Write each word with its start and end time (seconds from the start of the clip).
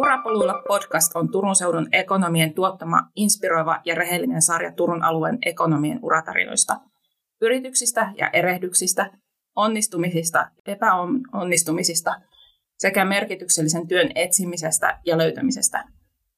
Urapoluilla 0.00 0.62
podcast 0.68 1.16
on 1.16 1.30
Turun 1.30 1.56
seudun 1.56 1.88
ekonomien 1.92 2.54
tuottama 2.54 3.02
inspiroiva 3.16 3.80
ja 3.84 3.94
rehellinen 3.94 4.42
sarja 4.42 4.72
Turun 4.72 5.02
alueen 5.02 5.38
ekonomien 5.46 5.98
uratarinoista. 6.02 6.76
Yrityksistä 7.40 8.12
ja 8.16 8.30
erehdyksistä, 8.32 9.10
onnistumisista, 9.56 10.50
epäonnistumisista 10.66 12.20
sekä 12.78 13.04
merkityksellisen 13.04 13.88
työn 13.88 14.10
etsimisestä 14.14 14.98
ja 15.06 15.18
löytämisestä. 15.18 15.84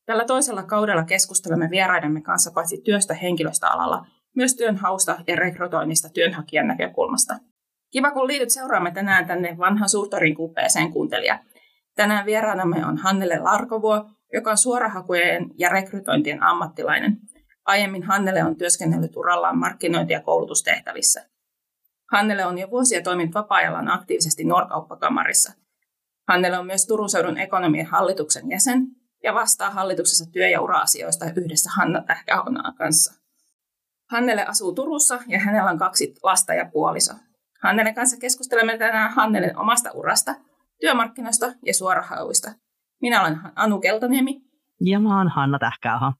Tällä 0.06 0.24
toisella 0.24 0.62
kaudella 0.62 1.04
keskustelemme 1.04 1.70
vieraidemme 1.70 2.20
kanssa 2.20 2.50
paitsi 2.54 2.80
työstä 2.84 3.14
henkilöstöalalla, 3.14 4.06
myös 4.36 4.56
työnhausta 4.56 5.18
ja 5.26 5.36
rekrytoinnista 5.36 6.08
työnhakijan 6.08 6.66
näkökulmasta. 6.66 7.34
Kiva, 7.90 8.10
kun 8.10 8.26
liityt 8.26 8.50
seuraamme 8.50 8.90
tänään 8.90 9.26
tänne 9.26 9.58
vanhan 9.58 9.88
suhtorin 9.88 10.34
kupeeseen 10.34 10.92
kuuntelija. 10.92 11.38
Tänään 11.94 12.26
vieraanamme 12.26 12.86
on 12.86 12.96
Hannele 12.96 13.38
Larkovuo, 13.38 14.10
joka 14.32 14.50
on 14.50 14.58
suorahakujen 14.58 15.50
ja 15.58 15.68
rekrytointien 15.68 16.42
ammattilainen. 16.42 17.18
Aiemmin 17.64 18.02
Hannele 18.02 18.44
on 18.44 18.56
työskennellyt 18.56 19.16
urallaan 19.16 19.58
markkinointi- 19.58 20.12
ja 20.12 20.20
koulutustehtävissä. 20.20 21.28
Hannele 22.12 22.46
on 22.46 22.58
jo 22.58 22.70
vuosia 22.70 23.02
toiminut 23.02 23.34
vapaa-ajallaan 23.34 23.90
aktiivisesti 23.90 24.44
Norkauppakamarissa. 24.44 25.52
Hannele 26.28 26.58
on 26.58 26.66
myös 26.66 26.86
Turun 26.86 27.08
seudun 27.10 27.38
ekonomian 27.38 27.86
hallituksen 27.86 28.50
jäsen 28.50 28.86
ja 29.22 29.34
vastaa 29.34 29.70
hallituksessa 29.70 30.30
työ- 30.32 30.48
ja 30.48 30.60
ura-asioista 30.60 31.24
yhdessä 31.36 31.70
Hanna 31.76 32.02
Tähkähonaan 32.02 32.74
kanssa. 32.74 33.14
Hannele 34.10 34.46
asuu 34.46 34.74
Turussa 34.74 35.20
ja 35.26 35.38
hänellä 35.38 35.70
on 35.70 35.78
kaksi 35.78 36.14
lasta 36.22 36.54
ja 36.54 36.70
puoliso. 36.72 37.12
Hannelen 37.62 37.94
kanssa 37.94 38.16
keskustelemme 38.20 38.78
tänään 38.78 39.12
Hannelen 39.12 39.58
omasta 39.58 39.90
urasta, 39.92 40.34
työmarkkinoista 40.82 41.46
ja 41.66 41.74
suorahauista. 41.74 42.50
Minä 43.02 43.20
olen 43.20 43.40
Anu 43.56 43.80
Keltaniemi. 43.80 44.40
Ja 44.80 45.00
mä 45.00 45.18
oon 45.18 45.28
Hanna 45.28 45.58
Tähkäaha. 45.58 46.12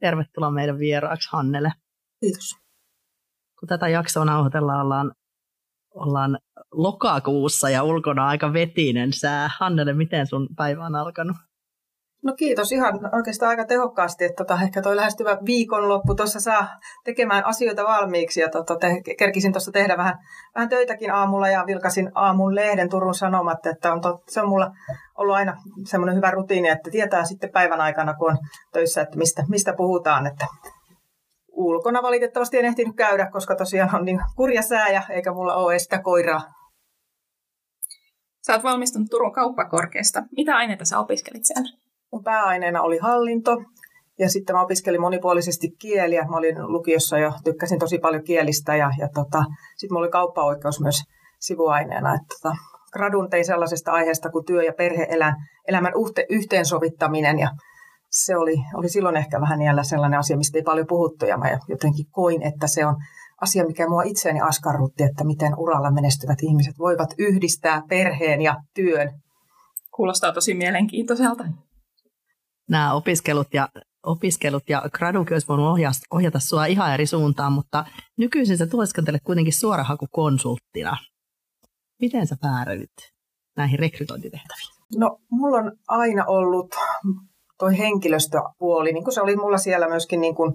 Tervetuloa 0.00 0.50
meidän 0.50 0.78
vieraaksi 0.78 1.28
Hannele. 1.32 1.72
Kiitos. 2.20 2.56
Kun 3.60 3.68
tätä 3.68 3.88
jaksoa 3.88 4.24
nauhoitellaan, 4.24 4.80
ollaan, 4.80 5.12
ollaan 5.94 6.38
lokakuussa 6.72 7.70
ja 7.70 7.82
ulkona 7.82 8.28
aika 8.28 8.52
vetinen 8.52 9.12
sää. 9.12 9.50
Hannele, 9.58 9.92
miten 9.92 10.26
sun 10.26 10.48
päivä 10.56 10.86
on 10.86 10.94
alkanut? 10.94 11.36
No 12.26 12.34
kiitos 12.38 12.72
ihan 12.72 13.14
oikeastaan 13.14 13.50
aika 13.50 13.64
tehokkaasti, 13.64 14.24
että 14.24 14.44
tota, 14.44 14.62
ehkä 14.62 14.82
toi 14.82 14.96
lähestyvä 14.96 15.38
viikonloppu 15.46 16.14
tuossa 16.14 16.40
saa 16.40 16.66
tekemään 17.04 17.44
asioita 17.44 17.84
valmiiksi 17.84 18.40
ja 18.40 18.48
tota, 18.50 18.76
te, 18.76 19.02
kerkisin 19.18 19.52
tuossa 19.52 19.72
tehdä 19.72 19.96
vähän, 19.96 20.18
vähän 20.54 20.68
töitäkin 20.68 21.12
aamulla 21.12 21.48
ja 21.48 21.66
vilkasin 21.66 22.10
aamun 22.14 22.54
lehden 22.54 22.88
Turun 22.88 23.14
Sanomat, 23.14 23.66
että 23.66 23.92
on 23.92 24.00
tot, 24.00 24.22
se 24.28 24.40
on 24.40 24.48
mulla 24.48 24.70
ollut 25.14 25.34
aina 25.34 25.56
semmoinen 25.84 26.16
hyvä 26.16 26.30
rutiini, 26.30 26.68
että 26.68 26.90
tietää 26.90 27.24
sitten 27.24 27.52
päivän 27.52 27.80
aikana, 27.80 28.14
kun 28.14 28.30
on 28.30 28.38
töissä, 28.72 29.00
että 29.00 29.18
mistä, 29.18 29.44
mistä 29.48 29.74
puhutaan, 29.76 30.26
että 30.26 30.46
ulkona 31.48 32.02
valitettavasti 32.02 32.58
en 32.58 32.64
ehtinyt 32.64 32.96
käydä, 32.96 33.30
koska 33.30 33.56
tosiaan 33.56 33.94
on 33.94 34.04
niin 34.04 34.20
kurja 34.36 34.62
sää 34.62 34.88
ja 34.88 35.02
eikä 35.10 35.32
mulla 35.32 35.54
ole 35.54 35.72
edes 35.72 35.82
sitä 35.82 36.02
koiraa. 36.02 36.42
Sä 38.46 38.52
oot 38.54 38.62
valmistunut 38.62 39.10
Turun 39.10 39.32
kauppakorkeasta. 39.32 40.22
Mitä 40.36 40.56
aineita 40.56 40.84
sä 40.84 40.98
opiskelit 40.98 41.44
siellä? 41.44 41.85
Mun 42.12 42.24
pääaineena 42.24 42.82
oli 42.82 42.98
hallinto 42.98 43.56
ja 44.18 44.30
sitten 44.30 44.56
mä 44.56 44.62
opiskelin 44.62 45.00
monipuolisesti 45.00 45.70
kieliä. 45.78 46.24
Mä 46.24 46.36
olin 46.36 46.72
lukiossa 46.72 47.18
jo, 47.18 47.32
tykkäsin 47.44 47.78
tosi 47.78 47.98
paljon 47.98 48.24
kielistä 48.24 48.76
ja, 48.76 48.90
ja 48.98 49.08
tota, 49.14 49.44
sitten 49.76 49.94
mulla 49.94 50.04
oli 50.04 50.10
kauppaoikeus 50.10 50.80
myös 50.80 51.02
sivuaineena. 51.40 52.14
Että 52.14 52.34
tota, 52.42 52.56
gradun 52.92 53.30
tein 53.30 53.44
sellaisesta 53.44 53.92
aiheesta 53.92 54.30
kuin 54.30 54.44
työ- 54.44 54.64
ja 54.64 54.72
perhe-elämän 54.72 55.92
yhteensovittaminen 56.28 57.38
ja 57.38 57.48
se 58.10 58.36
oli, 58.36 58.56
oli 58.74 58.88
silloin 58.88 59.16
ehkä 59.16 59.40
vähän 59.40 59.58
niellä 59.58 59.82
sellainen 59.82 60.18
asia, 60.18 60.36
mistä 60.36 60.58
ei 60.58 60.62
paljon 60.62 60.86
puhuttu 60.86 61.26
ja 61.26 61.38
mä 61.38 61.58
jotenkin 61.68 62.06
koin, 62.10 62.42
että 62.42 62.66
se 62.66 62.86
on 62.86 62.96
asia, 63.40 63.66
mikä 63.66 63.88
mua 63.88 64.02
itseäni 64.02 64.40
askarrutti, 64.40 65.02
että 65.02 65.24
miten 65.24 65.52
uralla 65.58 65.90
menestyvät 65.90 66.38
ihmiset 66.42 66.78
voivat 66.78 67.08
yhdistää 67.18 67.82
perheen 67.88 68.42
ja 68.42 68.56
työn. 68.74 69.20
Kuulostaa 69.90 70.32
tosi 70.32 70.54
mielenkiintoiselta 70.54 71.44
nämä 72.70 72.94
opiskelut 72.94 73.54
ja, 73.54 73.68
opiskelut 74.06 74.68
ja 74.68 74.82
gradukin 74.92 75.34
olisi 75.34 75.48
voinut 75.48 75.66
ohjata, 75.66 75.98
ohjata 76.10 76.38
sinua 76.38 76.66
ihan 76.66 76.94
eri 76.94 77.06
suuntaan, 77.06 77.52
mutta 77.52 77.84
nykyisin 78.18 78.58
sä 78.58 78.66
työskentelet 78.66 79.22
kuitenkin 79.24 79.52
suorahakukonsulttina. 79.52 80.96
Miten 82.00 82.26
sä 82.26 82.36
päädyit 82.40 83.12
näihin 83.56 83.78
rekrytointitehtäviin? 83.78 84.68
No, 84.96 85.18
mulla 85.30 85.56
on 85.56 85.72
aina 85.88 86.24
ollut 86.26 86.74
toi 87.58 87.78
henkilöstöpuoli, 87.78 88.92
niin 88.92 89.04
kuin 89.04 89.14
se 89.14 89.20
oli 89.20 89.36
mulla 89.36 89.58
siellä 89.58 89.88
myöskin 89.88 90.20
niin 90.20 90.34
kuin, 90.34 90.52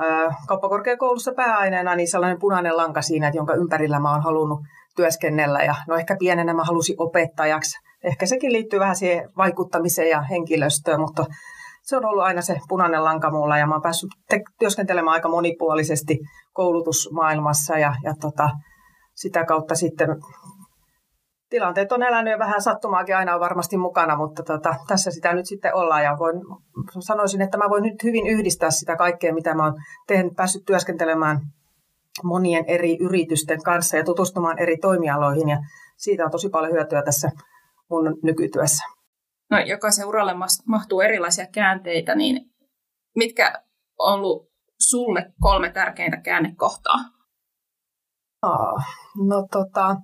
äh, 0.00 0.36
kauppakorkeakoulussa 0.46 1.32
pääaineena, 1.36 1.96
niin 1.96 2.10
sellainen 2.10 2.40
punainen 2.40 2.76
lanka 2.76 3.02
siinä, 3.02 3.28
että 3.28 3.38
jonka 3.38 3.54
ympärillä 3.54 4.00
mä 4.00 4.12
oon 4.12 4.22
halunnut 4.22 4.60
työskennellä. 4.96 5.62
Ja 5.62 5.74
no 5.88 5.96
ehkä 5.96 6.16
pienenä 6.18 6.54
mä 6.54 6.64
halusin 6.64 6.96
opettajaksi– 6.98 7.78
ehkä 8.04 8.26
sekin 8.26 8.52
liittyy 8.52 8.80
vähän 8.80 8.96
siihen 8.96 9.28
vaikuttamiseen 9.36 10.10
ja 10.10 10.22
henkilöstöön, 10.22 11.00
mutta 11.00 11.24
se 11.82 11.96
on 11.96 12.04
ollut 12.04 12.24
aina 12.24 12.42
se 12.42 12.60
punainen 12.68 13.04
lanka 13.04 13.30
mulla 13.30 13.58
ja 13.58 13.66
mä 13.66 13.74
oon 13.74 13.82
päässyt 13.82 14.10
te- 14.28 14.42
työskentelemään 14.58 15.14
aika 15.14 15.28
monipuolisesti 15.28 16.18
koulutusmaailmassa 16.52 17.78
ja, 17.78 17.94
ja 18.04 18.14
tota, 18.20 18.50
sitä 19.14 19.44
kautta 19.44 19.74
sitten 19.74 20.08
tilanteet 21.50 21.92
on 21.92 22.02
elänyt 22.02 22.30
ja 22.30 22.38
vähän 22.38 22.62
sattumaakin 22.62 23.16
aina 23.16 23.34
on 23.34 23.40
varmasti 23.40 23.76
mukana, 23.76 24.16
mutta 24.16 24.42
tota, 24.42 24.74
tässä 24.88 25.10
sitä 25.10 25.32
nyt 25.32 25.46
sitten 25.46 25.74
ollaan 25.74 26.04
ja 26.04 26.16
voin, 26.18 26.36
sanoisin, 27.00 27.42
että 27.42 27.58
mä 27.58 27.70
voin 27.70 27.82
nyt 27.82 28.02
hyvin 28.04 28.26
yhdistää 28.26 28.70
sitä 28.70 28.96
kaikkea, 28.96 29.34
mitä 29.34 29.54
mä 29.54 29.64
oon 29.64 29.74
tehnyt, 30.06 30.32
päässyt 30.36 30.62
työskentelemään 30.66 31.40
monien 32.24 32.64
eri 32.66 32.96
yritysten 33.00 33.62
kanssa 33.62 33.96
ja 33.96 34.04
tutustumaan 34.04 34.58
eri 34.58 34.76
toimialoihin 34.76 35.48
ja 35.48 35.58
siitä 35.96 36.24
on 36.24 36.30
tosi 36.30 36.48
paljon 36.48 36.72
hyötyä 36.72 37.02
tässä 37.02 37.30
mun 37.92 38.18
nykytyössä. 38.22 38.84
No, 39.50 39.58
jokaisen 39.58 40.06
uralle 40.06 40.34
mahtuu 40.66 41.00
erilaisia 41.00 41.46
käänteitä, 41.46 42.14
niin 42.14 42.50
mitkä 43.16 43.62
on 43.98 44.14
ollut 44.14 44.50
sulle 44.80 45.32
kolme 45.40 45.70
tärkeintä 45.70 46.16
käännekohtaa? 46.16 46.96
Aa, 48.42 48.74
no 49.28 49.46
tota, 49.50 49.96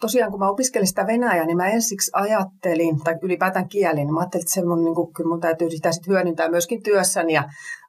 tosiaan 0.00 0.30
kun 0.30 0.40
mä 0.40 0.48
opiskelin 0.48 0.86
sitä 0.86 1.06
Venäjää, 1.06 1.46
niin 1.46 1.56
mä 1.56 1.66
ensiksi 1.66 2.10
ajattelin, 2.14 3.00
tai 3.04 3.14
ylipäätään 3.22 3.68
kielin, 3.68 3.96
niin 3.96 4.14
mä 4.14 4.20
ajattelin, 4.20 4.42
että 4.42 4.54
se 4.54 4.64
mun, 4.64 4.84
niin 4.84 4.94
kuin, 4.94 5.12
kyllä 5.14 5.28
mun 5.28 5.40
täytyy 5.40 5.70
sitä 5.70 5.92
sit 5.92 6.06
hyödyntää 6.06 6.48
myöskin 6.48 6.82
työssäni, 6.82 7.32
ja 7.32 7.44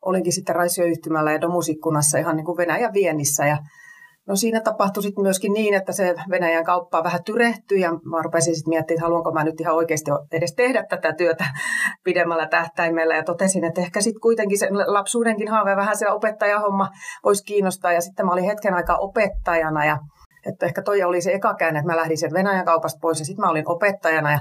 olinkin 0.06 0.34
sitten 0.34 0.56
Raisioyhtymällä 0.56 1.31
ja 1.31 1.42
Domusikkunassa 1.42 2.18
ihan 2.18 2.36
niin 2.36 2.46
kuin 2.46 2.58
Venäjän 2.58 2.94
viennissä, 2.94 3.47
ja 3.47 3.58
No 4.28 4.36
siinä 4.36 4.62
tapahtui 4.62 5.04
sitten 5.04 5.22
myöskin 5.22 5.54
niin, 5.54 5.74
että 5.74 5.92
se 5.92 6.16
Venäjän 6.30 6.64
kauppa 6.64 7.04
vähän 7.04 7.24
tyrehtyi 7.24 7.82
ja 7.82 7.92
mä 7.92 8.22
rupesin 8.22 8.56
sitten 8.56 8.70
miettimään, 8.70 8.98
että 8.98 9.06
haluanko 9.06 9.32
mä 9.32 9.44
nyt 9.44 9.62
ihan 9.62 9.76
oikeasti 9.76 10.12
edes 10.32 10.54
tehdä 10.56 10.84
tätä 10.90 11.14
työtä 11.14 11.46
pidemmällä 12.06 12.48
tähtäimellä. 12.48 13.16
Ja 13.16 13.24
totesin, 13.24 13.64
että 13.64 13.82
ehkä 13.82 14.02
sitten 14.02 14.22
kuitenkin 14.22 14.60
se 14.60 14.70
lapsuudenkin 14.72 15.48
haave 15.48 15.76
vähän 15.76 15.98
siellä 15.98 16.16
opettajahomma 16.16 16.90
voisi 17.24 17.44
kiinnostaa. 17.44 17.94
Ja 17.94 18.02
sitten 18.02 18.26
mä 18.26 18.32
olin 18.32 18.46
hetken 18.46 18.74
aikaa 18.74 18.98
opettajana 18.98 19.86
ja 19.86 19.98
että 20.46 20.66
ehkä 20.66 20.82
toi 20.82 21.04
oli 21.04 21.22
se 21.22 21.34
eka 21.34 21.54
käänne, 21.54 21.80
että 21.80 21.92
mä 21.92 21.98
lähdin 21.98 22.18
sieltä 22.18 22.38
Venäjän 22.38 22.66
kaupasta 22.66 23.00
pois 23.02 23.20
ja 23.20 23.26
sitten 23.26 23.46
mä 23.46 23.52
olin 23.52 23.70
opettajana. 23.72 24.32
Ja 24.32 24.40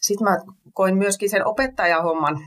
sitten 0.00 0.24
mä 0.24 0.36
koin 0.72 0.98
myöskin 0.98 1.30
sen 1.30 1.46
opettajahomman 1.46 2.38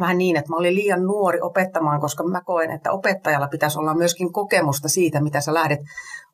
vähän 0.00 0.18
niin, 0.18 0.36
että 0.36 0.50
mä 0.50 0.56
olin 0.56 0.74
liian 0.74 1.04
nuori 1.04 1.40
opettamaan, 1.40 2.00
koska 2.00 2.24
mä 2.24 2.40
koen, 2.44 2.70
että 2.70 2.92
opettajalla 2.92 3.48
pitäisi 3.48 3.78
olla 3.78 3.94
myöskin 3.94 4.32
kokemusta 4.32 4.88
siitä, 4.88 5.22
mitä 5.22 5.40
sä 5.40 5.54
lähdet 5.54 5.80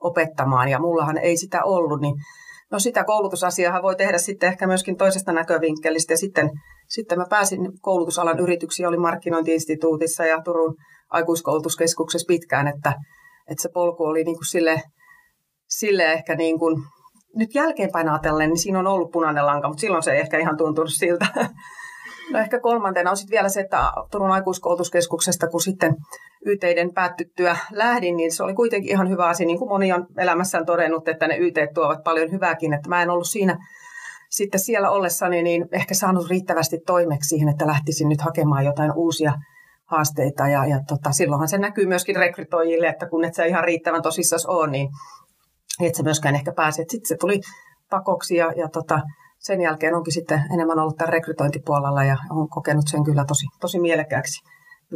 opettamaan, 0.00 0.68
ja 0.68 0.78
mullahan 0.78 1.18
ei 1.18 1.36
sitä 1.36 1.64
ollut, 1.64 2.00
niin 2.00 2.14
no 2.70 2.78
sitä 2.78 3.04
koulutusasiaa 3.04 3.82
voi 3.82 3.96
tehdä 3.96 4.18
sitten 4.18 4.48
ehkä 4.48 4.66
myöskin 4.66 4.96
toisesta 4.96 5.32
näkövinkkelistä, 5.32 6.12
ja 6.12 6.16
sitten, 6.16 6.50
sitten 6.88 7.18
mä 7.18 7.24
pääsin 7.30 7.80
koulutusalan 7.80 8.38
yrityksiin, 8.38 8.88
olin 8.88 9.00
markkinointiinstituutissa 9.00 10.24
ja 10.24 10.42
Turun 10.42 10.74
aikuiskoulutuskeskuksessa 11.10 12.26
pitkään, 12.28 12.68
että, 12.68 12.92
että 13.50 13.62
se 13.62 13.68
polku 13.74 14.04
oli 14.04 14.24
niin 14.24 14.36
kuin 14.36 14.46
sille, 14.46 14.82
sille 15.68 16.12
ehkä 16.12 16.34
niin 16.34 16.58
kuin, 16.58 16.82
nyt 17.36 17.54
jälkeenpäin 17.54 18.08
ajatellen, 18.08 18.48
niin 18.48 18.58
siinä 18.58 18.78
on 18.78 18.86
ollut 18.86 19.10
punainen 19.10 19.46
lanka, 19.46 19.68
mutta 19.68 19.80
silloin 19.80 20.02
se 20.02 20.12
ei 20.12 20.20
ehkä 20.20 20.38
ihan 20.38 20.56
tuntunut 20.56 20.92
siltä. 20.92 21.26
No 22.32 22.38
ehkä 22.38 22.60
kolmantena 22.60 23.10
on 23.10 23.16
sitten 23.16 23.36
vielä 23.36 23.48
se, 23.48 23.60
että 23.60 23.92
Turun 24.10 24.30
aikuiskoulutuskeskuksesta, 24.30 25.48
kun 25.48 25.60
sitten 25.60 25.96
YTiden 26.46 26.94
päättyttyä 26.94 27.56
lähdin, 27.70 28.16
niin 28.16 28.32
se 28.32 28.42
oli 28.42 28.54
kuitenkin 28.54 28.90
ihan 28.90 29.10
hyvä 29.10 29.26
asia, 29.26 29.46
niin 29.46 29.58
kuin 29.58 29.68
moni 29.68 29.92
on 29.92 30.06
elämässään 30.18 30.66
todennut, 30.66 31.08
että 31.08 31.28
ne 31.28 31.36
YT 31.36 31.54
tuovat 31.74 32.04
paljon 32.04 32.32
hyvääkin, 32.32 32.72
että 32.72 32.88
mä 32.88 33.02
en 33.02 33.10
ollut 33.10 33.28
siinä 33.28 33.58
sitten 34.30 34.60
siellä 34.60 34.90
ollessani 34.90 35.42
niin 35.42 35.68
ehkä 35.72 35.94
saanut 35.94 36.30
riittävästi 36.30 36.78
toimeksi 36.86 37.28
siihen, 37.28 37.48
että 37.48 37.66
lähtisin 37.66 38.08
nyt 38.08 38.20
hakemaan 38.20 38.64
jotain 38.64 38.92
uusia 38.94 39.32
haasteita 39.84 40.48
ja, 40.48 40.66
ja 40.66 40.80
tota, 40.88 41.12
silloinhan 41.12 41.48
se 41.48 41.58
näkyy 41.58 41.86
myöskin 41.86 42.16
rekrytoijille, 42.16 42.86
että 42.86 43.08
kun 43.08 43.24
et 43.24 43.34
sä 43.34 43.44
ihan 43.44 43.64
riittävän 43.64 44.02
tosissaan 44.02 44.40
ole, 44.46 44.70
niin 44.70 44.88
et 45.80 45.94
sä 45.94 46.02
myöskään 46.02 46.34
ehkä 46.34 46.52
pääse. 46.52 46.84
Sitten 46.88 47.08
se 47.08 47.16
tuli 47.20 47.40
pakoksi 47.90 48.36
ja, 48.36 48.52
ja 48.56 48.68
tota, 48.68 49.00
sen 49.38 49.60
jälkeen 49.60 49.94
onkin 49.94 50.12
sitten 50.12 50.42
enemmän 50.54 50.78
ollut 50.78 50.96
tämän 50.96 51.12
rekrytointipuolella 51.12 52.04
ja 52.04 52.16
olen 52.30 52.48
kokenut 52.48 52.88
sen 52.88 53.04
kyllä 53.04 53.24
tosi, 53.24 53.46
tosi 53.60 53.80
mielekkääksi. 53.80 54.40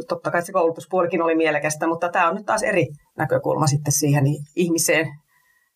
Totta 0.07 0.31
kai 0.31 0.41
se 0.41 0.51
koulutuspuolikin 0.51 1.21
oli 1.21 1.35
mielekästä, 1.35 1.87
mutta 1.87 2.09
tämä 2.09 2.29
on 2.29 2.35
nyt 2.35 2.45
taas 2.45 2.63
eri 2.63 2.87
näkökulma 3.17 3.67
sitten 3.67 3.93
siihen 3.93 4.23
ihmiseen 4.55 5.07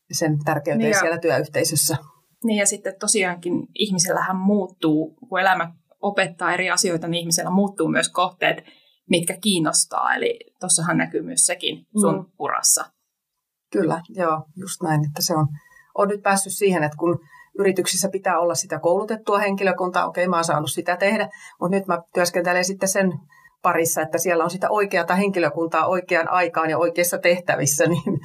ja 0.09 0.15
sen 0.15 0.37
tärkeyteen 0.45 0.77
niin 0.77 0.91
ja, 0.91 0.99
siellä 0.99 1.17
työyhteisössä. 1.17 1.97
Niin 2.43 2.59
ja 2.59 2.65
sitten 2.65 2.93
tosiaankin 2.99 3.53
ihmisellähän 3.73 4.35
muuttuu, 4.35 5.15
kun 5.29 5.39
elämä 5.39 5.73
opettaa 6.01 6.53
eri 6.53 6.69
asioita, 6.69 7.07
niin 7.07 7.19
ihmisellä 7.19 7.49
muuttuu 7.49 7.87
myös 7.87 8.09
kohteet, 8.09 8.57
mitkä 9.09 9.37
kiinnostaa. 9.41 10.15
Eli 10.15 10.39
tuossahan 10.59 10.97
näkyy 10.97 11.21
myös 11.21 11.45
sekin 11.45 11.85
sun 12.01 12.15
mm. 12.15 12.25
urassa. 12.39 12.85
Kyllä, 13.71 14.01
joo, 14.09 14.45
just 14.55 14.81
näin, 14.83 15.05
että 15.05 15.21
se 15.21 15.35
on, 15.35 15.47
on 15.97 16.07
nyt 16.07 16.21
päässyt 16.21 16.53
siihen, 16.53 16.83
että 16.83 16.97
kun 16.97 17.19
yrityksissä 17.59 18.09
pitää 18.11 18.39
olla 18.39 18.55
sitä 18.55 18.79
koulutettua 18.79 19.39
henkilökuntaa, 19.39 20.07
okei 20.07 20.27
mä 20.27 20.35
oon 20.35 20.43
saanut 20.43 20.71
sitä 20.71 20.97
tehdä, 20.97 21.29
mutta 21.61 21.77
nyt 21.77 21.87
mä 21.87 22.01
työskentelen 22.13 22.65
sitten 22.65 22.89
sen 22.89 23.11
parissa, 23.61 24.01
että 24.01 24.17
siellä 24.17 24.43
on 24.43 24.49
sitä 24.49 24.69
oikeata 24.69 25.15
henkilökuntaa 25.15 25.87
oikeaan 25.87 26.29
aikaan 26.29 26.69
ja 26.69 26.77
oikeissa 26.77 27.17
tehtävissä, 27.17 27.85
niin 27.93 28.19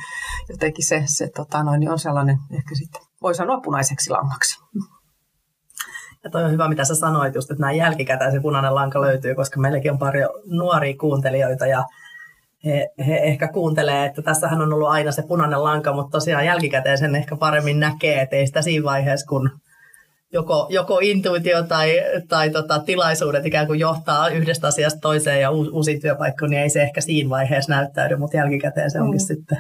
jotenkin 0.48 0.86
se, 0.86 1.02
se 1.06 1.28
tota 1.36 1.62
noin, 1.62 1.80
niin 1.80 1.90
on 1.90 1.98
sellainen 1.98 2.36
ehkä 2.52 2.74
sitten, 2.74 3.02
voi 3.22 3.34
sanoa 3.34 3.60
punaiseksi 3.60 4.10
langaksi. 4.10 4.58
Ja 6.24 6.30
toi 6.30 6.44
on 6.44 6.50
hyvä, 6.50 6.68
mitä 6.68 6.84
sä 6.84 6.94
sanoit 6.94 7.34
just, 7.34 7.50
että 7.50 7.60
näin 7.60 7.76
jälkikäteen 7.76 8.32
se 8.32 8.40
punainen 8.40 8.74
lanka 8.74 9.00
löytyy, 9.00 9.34
koska 9.34 9.60
meilläkin 9.60 9.92
on 9.92 9.98
paljon 9.98 10.30
nuoria 10.46 10.96
kuuntelijoita 10.96 11.66
ja 11.66 11.84
he, 12.64 12.88
he 13.06 13.16
ehkä 13.16 13.48
kuuntelee, 13.48 14.06
että 14.06 14.22
tässähän 14.22 14.62
on 14.62 14.72
ollut 14.72 14.88
aina 14.88 15.12
se 15.12 15.22
punainen 15.22 15.64
lanka, 15.64 15.92
mutta 15.92 16.10
tosiaan 16.10 16.46
jälkikäteen 16.46 16.98
sen 16.98 17.14
ehkä 17.14 17.36
paremmin 17.36 17.80
näkee, 17.80 18.20
että 18.20 18.36
ei 18.36 18.46
sitä 18.46 18.62
siinä 18.62 18.84
vaiheessa, 18.84 19.26
kun 19.26 19.50
joko, 20.32 20.66
joko 20.70 20.98
intuitio 21.02 21.62
tai, 21.62 21.92
tai 22.28 22.50
tota, 22.50 22.78
tilaisuudet 22.78 23.46
ikään 23.46 23.66
kuin 23.66 23.80
johtaa 23.80 24.28
yhdestä 24.28 24.66
asiasta 24.66 25.00
toiseen 25.00 25.40
ja 25.40 25.50
uusi, 25.50 25.70
uusi 25.70 26.00
työpaikka, 26.00 26.46
niin 26.46 26.62
ei 26.62 26.70
se 26.70 26.82
ehkä 26.82 27.00
siinä 27.00 27.30
vaiheessa 27.30 27.74
näyttäydy, 27.74 28.16
mutta 28.16 28.36
jälkikäteen 28.36 28.90
se 28.90 29.00
onkin 29.00 29.20
mm. 29.20 29.26
sitten 29.26 29.58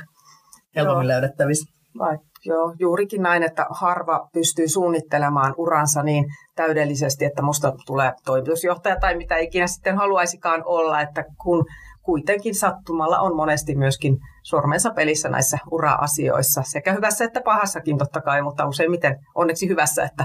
helpommin 0.76 1.08
Joo. 1.08 1.20
löydettävissä. 1.20 1.72
Vai, 1.98 2.18
joo, 2.44 2.74
juurikin 2.78 3.22
näin, 3.22 3.42
että 3.42 3.66
harva 3.70 4.28
pystyy 4.32 4.68
suunnittelemaan 4.68 5.54
uransa 5.56 6.02
niin 6.02 6.24
täydellisesti, 6.56 7.24
että 7.24 7.42
musta 7.42 7.72
tulee 7.86 8.12
toimitusjohtaja 8.24 8.96
tai 8.96 9.16
mitä 9.16 9.36
ikinä 9.36 9.66
sitten 9.66 9.96
haluaisikaan 9.96 10.62
olla, 10.64 11.00
että 11.00 11.24
kun 11.44 11.64
kuitenkin 12.02 12.54
sattumalla 12.54 13.18
on 13.18 13.36
monesti 13.36 13.76
myöskin 13.76 14.18
sormensa 14.42 14.90
pelissä 14.90 15.28
näissä 15.28 15.58
ura-asioissa, 15.70 16.62
sekä 16.62 16.92
hyvässä 16.92 17.24
että 17.24 17.40
pahassakin 17.44 17.98
totta 17.98 18.20
kai, 18.20 18.42
mutta 18.42 18.66
useimmiten 18.66 19.16
onneksi 19.34 19.68
hyvässä, 19.68 20.04
että 20.04 20.24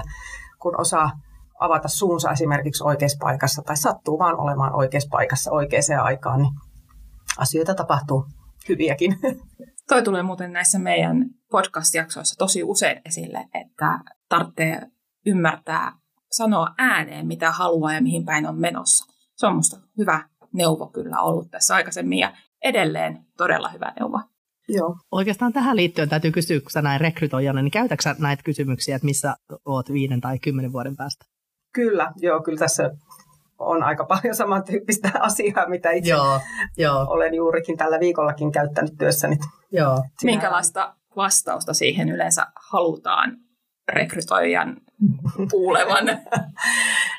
kun 0.58 0.80
osaa 0.80 1.10
avata 1.60 1.88
suunsa 1.88 2.30
esimerkiksi 2.30 2.84
oikeassa 2.84 3.18
paikassa 3.20 3.62
tai 3.62 3.76
sattuu 3.76 4.18
vaan 4.18 4.40
olemaan 4.40 4.76
oikeassa 4.76 5.08
paikassa 5.12 5.50
oikeaan 5.50 6.04
aikaan, 6.04 6.38
niin 6.38 6.52
asioita 7.38 7.74
tapahtuu 7.74 8.24
hyviäkin. 8.68 9.18
Toi 9.88 10.02
tulee 10.02 10.22
muuten 10.22 10.52
näissä 10.52 10.78
meidän 10.78 11.24
podcast-jaksoissa 11.50 12.38
tosi 12.38 12.62
usein 12.64 13.00
esille, 13.04 13.48
että 13.54 13.98
tarvitsee 14.28 14.82
ymmärtää 15.26 15.92
sanoa 16.30 16.74
ääneen, 16.78 17.26
mitä 17.26 17.50
haluaa 17.50 17.92
ja 17.92 18.02
mihin 18.02 18.24
päin 18.24 18.46
on 18.46 18.60
menossa. 18.60 19.12
Se 19.36 19.46
on 19.46 19.56
musta 19.56 19.76
hyvä 19.98 20.28
neuvo 20.56 20.86
kyllä 20.86 21.20
ollut 21.20 21.50
tässä 21.50 21.74
aikaisemmin 21.74 22.18
ja 22.18 22.32
edelleen 22.64 23.18
todella 23.36 23.68
hyvä 23.68 23.92
neuvo. 24.00 24.20
Joo. 24.68 24.96
Oikeastaan 25.12 25.52
tähän 25.52 25.76
liittyen 25.76 26.08
täytyy 26.08 26.30
kysyä, 26.30 26.60
kun 26.60 26.70
sä 26.70 26.82
näin 26.82 27.00
rekrytoijana, 27.00 27.62
niin 27.62 27.70
käytätkö 27.70 28.14
näitä 28.18 28.42
kysymyksiä, 28.42 28.96
että 28.96 29.06
missä 29.06 29.36
oot 29.64 29.92
viiden 29.92 30.20
tai 30.20 30.38
kymmenen 30.38 30.72
vuoden 30.72 30.96
päästä? 30.96 31.24
Kyllä, 31.72 32.12
joo, 32.16 32.42
kyllä 32.42 32.58
tässä 32.58 32.90
on 33.58 33.82
aika 33.82 34.04
paljon 34.04 34.34
samantyyppistä 34.34 35.10
asiaa, 35.20 35.68
mitä 35.68 35.90
itse 35.90 36.10
joo, 36.10 36.40
joo. 36.76 37.06
olen 37.08 37.34
juurikin 37.34 37.76
tällä 37.76 38.00
viikollakin 38.00 38.52
käyttänyt 38.52 38.94
työssäni. 38.98 39.36
Joo. 39.72 40.02
Minkälaista 40.24 40.94
vastausta 41.16 41.74
siihen 41.74 42.08
yleensä 42.08 42.46
halutaan 42.70 43.36
rekrytoijan 43.88 44.76
kuulevan? 45.50 46.04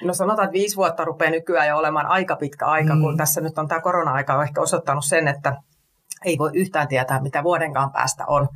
No 0.03 0.13
sanotaan, 0.13 0.45
että 0.45 0.53
viisi 0.53 0.75
vuotta 0.75 1.05
rupeaa 1.05 1.31
nykyään 1.31 1.67
jo 1.67 1.77
olemaan 1.77 2.05
aika 2.05 2.35
pitkä 2.35 2.65
aika, 2.65 2.95
mm. 2.95 3.01
kun 3.01 3.17
tässä 3.17 3.41
nyt 3.41 3.57
on 3.57 3.67
tämä 3.67 3.81
korona-aika 3.81 4.33
on 4.33 4.43
ehkä 4.43 4.61
osoittanut 4.61 5.05
sen, 5.05 5.27
että 5.27 5.55
ei 6.25 6.37
voi 6.37 6.51
yhtään 6.53 6.87
tietää, 6.87 7.21
mitä 7.21 7.43
vuodenkaan 7.43 7.91
päästä 7.91 8.25
on. 8.27 8.47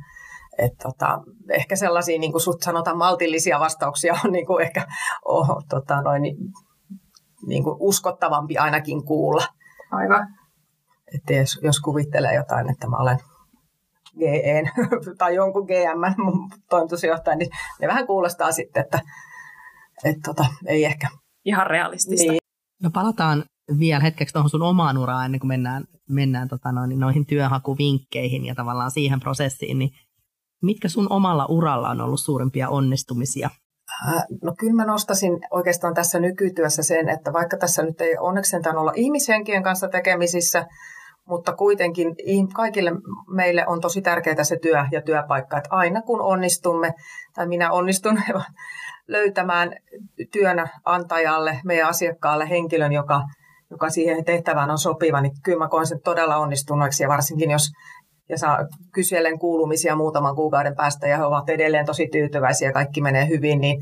Et 0.58 0.72
tota, 0.82 1.20
ehkä 1.50 1.76
sellaisia, 1.76 2.18
niin 2.18 2.32
kuin 2.32 2.42
sut 2.42 2.62
sanotaan, 2.62 2.98
maltillisia 2.98 3.60
vastauksia 3.60 4.14
on 4.24 4.32
niin 4.32 4.46
kuin 4.46 4.62
ehkä 4.62 4.86
oh, 5.24 5.64
tota, 5.68 6.02
noin, 6.02 6.22
niin 7.46 7.64
kuin 7.64 7.76
uskottavampi 7.80 8.56
ainakin 8.56 9.04
kuulla. 9.04 9.46
Aivan. 9.90 10.26
Että 11.14 11.32
jos, 11.32 11.60
jos 11.62 11.80
kuvittelee 11.80 12.34
jotain, 12.34 12.70
että 12.70 12.86
mä 12.88 12.96
olen 12.96 13.18
GE 14.18 14.62
tai 15.18 15.34
jonkun 15.34 15.64
GM 15.64 16.22
toimitusjohtaja, 16.70 17.36
niin 17.36 17.50
ne 17.80 17.88
vähän 17.88 18.06
kuulostaa 18.06 18.52
sitten, 18.52 18.82
että 18.84 19.00
et 20.04 20.16
tota, 20.24 20.44
ei 20.66 20.84
ehkä. 20.84 21.08
Ihan 21.44 21.66
realistista. 21.66 22.32
Niin. 22.32 22.42
No 22.82 22.90
palataan 22.90 23.44
vielä 23.78 24.02
hetkeksi 24.02 24.32
tuohon 24.32 24.50
sun 24.50 24.62
omaan 24.62 24.98
uraan 24.98 25.24
ennen 25.24 25.40
kuin 25.40 25.48
mennään, 25.48 25.84
mennään 26.08 26.48
tota 26.48 26.72
noin, 26.72 27.00
noihin 27.00 27.26
työhakuvinkkeihin 27.26 28.46
ja 28.46 28.54
tavallaan 28.54 28.90
siihen 28.90 29.20
prosessiin, 29.20 29.78
niin 29.78 29.90
mitkä 30.62 30.88
sun 30.88 31.06
omalla 31.10 31.46
uralla 31.46 31.88
on 31.90 32.00
ollut 32.00 32.20
suurimpia 32.20 32.68
onnistumisia? 32.68 33.50
Äh, 34.08 34.24
no 34.42 34.54
kyllä 34.58 34.74
mä 34.74 34.84
nostasin 34.84 35.40
oikeastaan 35.50 35.94
tässä 35.94 36.20
nykytyössä 36.20 36.82
sen, 36.82 37.08
että 37.08 37.32
vaikka 37.32 37.56
tässä 37.56 37.82
nyt 37.82 38.00
ei 38.00 38.16
onneksi 38.20 38.56
olla 38.76 38.92
ihmishenkien 38.96 39.62
kanssa 39.62 39.88
tekemisissä, 39.88 40.66
mutta 41.28 41.52
kuitenkin 41.52 42.16
kaikille 42.54 42.90
meille 43.34 43.66
on 43.66 43.80
tosi 43.80 44.02
tärkeää 44.02 44.44
se 44.44 44.56
työ 44.62 44.84
ja 44.92 45.02
työpaikka, 45.02 45.56
että 45.56 45.68
aina 45.72 46.02
kun 46.02 46.20
onnistumme, 46.20 46.94
tai 47.34 47.46
minä 47.46 47.70
onnistun 47.70 48.20
löytämään 49.08 49.70
työnantajalle, 50.32 51.60
meidän 51.64 51.88
asiakkaalle 51.88 52.48
henkilön, 52.48 52.92
joka, 52.92 53.22
joka 53.70 53.90
siihen 53.90 54.24
tehtävään 54.24 54.70
on 54.70 54.78
sopiva, 54.78 55.20
niin 55.20 55.32
kyllä 55.44 55.58
mä 55.58 55.68
koen 55.68 55.86
sen 55.86 56.00
todella 56.04 56.36
onnistuneeksi, 56.36 57.02
ja 57.02 57.08
varsinkin 57.08 57.50
jos 57.50 57.68
ja 58.28 58.38
saa 58.38 58.58
kysellen 58.94 59.38
kuulumisia 59.38 59.96
muutaman 59.96 60.36
kuukauden 60.36 60.76
päästä, 60.76 61.08
ja 61.08 61.16
he 61.16 61.24
ovat 61.24 61.50
edelleen 61.50 61.86
tosi 61.86 62.08
tyytyväisiä, 62.12 62.68
ja 62.68 62.72
kaikki 62.72 63.00
menee 63.00 63.28
hyvin, 63.28 63.60
niin 63.60 63.78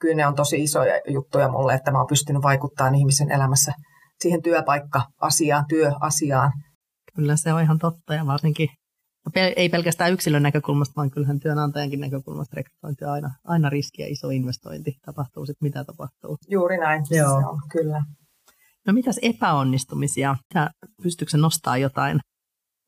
kyllä 0.00 0.14
ne 0.14 0.26
on 0.26 0.34
tosi 0.34 0.62
isoja 0.62 1.00
juttuja 1.08 1.48
mulle, 1.48 1.74
että 1.74 1.90
mä 1.90 1.98
oon 1.98 2.06
pystynyt 2.06 2.42
vaikuttamaan 2.42 2.94
ihmisen 2.94 3.30
elämässä 3.30 3.72
siihen 4.20 4.42
työpaikka-asiaan, 4.42 5.64
työasiaan, 5.68 6.52
Kyllä 7.16 7.36
se 7.36 7.52
on 7.52 7.62
ihan 7.62 7.78
totta 7.78 8.14
ja 8.14 8.26
varsinkin 8.26 8.68
ei 9.56 9.68
pelkästään 9.68 10.12
yksilön 10.12 10.42
näkökulmasta, 10.42 10.92
vaan 10.96 11.10
kyllähän 11.10 11.40
työnantajankin 11.40 12.00
näkökulmasta 12.00 12.56
rekrytointi 12.56 13.04
on 13.04 13.10
aina, 13.10 13.30
aina 13.44 13.70
riski 13.70 14.02
ja 14.02 14.08
iso 14.08 14.30
investointi. 14.30 14.96
Tapahtuu 15.06 15.46
sitten 15.46 15.66
mitä 15.66 15.84
tapahtuu. 15.84 16.38
Juuri 16.48 16.78
näin, 16.78 17.04
Joo. 17.10 17.40
se 17.40 17.46
on, 17.46 17.60
kyllä. 17.72 18.02
No 18.86 18.92
mitäs 18.92 19.18
epäonnistumisia? 19.22 20.36
Pystyykö 21.02 21.36
nostaa 21.36 21.76
jotain 21.76 22.20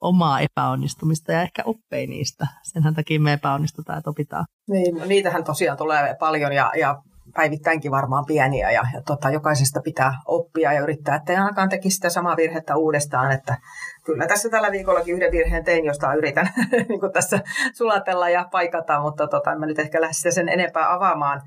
omaa 0.00 0.40
epäonnistumista 0.40 1.32
ja 1.32 1.42
ehkä 1.42 1.62
oppei 1.64 2.06
niistä? 2.06 2.46
Senhän 2.62 2.94
takia 2.94 3.20
me 3.20 3.32
epäonnistutaan, 3.32 3.98
että 3.98 4.10
opitaan. 4.10 4.44
Niin, 4.68 4.94
no 4.94 5.04
niitähän 5.04 5.44
tosiaan 5.44 5.78
tulee 5.78 6.16
paljon 6.20 6.52
ja, 6.52 6.72
ja 6.78 7.02
päivittäinkin 7.36 7.90
varmaan 7.90 8.24
pieniä 8.26 8.70
ja, 8.70 8.82
ja 8.94 9.02
tota, 9.06 9.30
jokaisesta 9.30 9.80
pitää 9.80 10.12
oppia 10.26 10.72
ja 10.72 10.80
yrittää, 10.80 11.16
että 11.16 11.32
ei 11.32 11.38
ainakaan 11.38 11.68
tekisi 11.68 11.94
sitä 11.94 12.10
samaa 12.10 12.36
virhettä 12.36 12.76
uudestaan, 12.76 13.32
että 13.32 13.56
kyllä 14.04 14.26
tässä 14.26 14.48
tällä 14.48 14.72
viikollakin 14.72 15.14
yhden 15.14 15.32
virheen 15.32 15.64
tein, 15.64 15.84
josta 15.84 16.14
yritän 16.14 16.48
niin 16.88 17.12
tässä 17.12 17.40
sulatella 17.74 18.28
ja 18.28 18.48
paikata, 18.52 19.00
mutta 19.00 19.26
tota, 19.28 19.52
en 19.52 19.60
mä 19.60 19.66
nyt 19.66 19.78
ehkä 19.78 20.00
lähde 20.00 20.30
sen 20.30 20.48
enempää 20.48 20.94
avaamaan. 20.94 21.42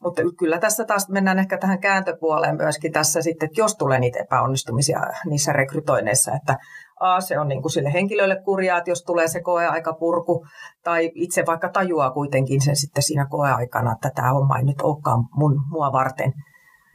Mutta 0.00 0.22
kyllä 0.38 0.58
tässä 0.58 0.84
taas 0.84 1.08
mennään 1.08 1.38
ehkä 1.38 1.58
tähän 1.58 1.80
kääntöpuoleen 1.80 2.56
myöskin 2.56 2.92
tässä 2.92 3.22
sitten, 3.22 3.46
että 3.46 3.60
jos 3.60 3.76
tulee 3.76 3.98
niitä 4.00 4.18
epäonnistumisia 4.18 5.00
niissä 5.26 5.52
rekrytoineissa, 5.52 6.32
että 6.34 6.56
A, 7.00 7.20
se 7.20 7.38
on 7.38 7.48
niin 7.48 7.62
kuin 7.62 7.72
sille 7.72 7.92
henkilölle 7.92 8.42
kurjaa, 8.44 8.78
että 8.78 8.90
jos 8.90 9.02
tulee 9.02 9.28
se 9.28 9.40
koeaika 9.40 9.92
purku, 9.92 10.46
tai 10.84 11.10
itse 11.14 11.44
vaikka 11.46 11.68
tajuaa 11.68 12.10
kuitenkin 12.10 12.60
sen 12.60 12.76
sitten 12.76 13.02
siinä 13.02 13.26
koeaikana, 13.30 13.92
että 13.92 14.10
tämä 14.14 14.32
homma 14.32 14.58
ei 14.58 14.64
nyt 14.64 14.80
olekaan 14.82 15.24
mun, 15.34 15.60
mua 15.70 15.92
varten. 15.92 16.32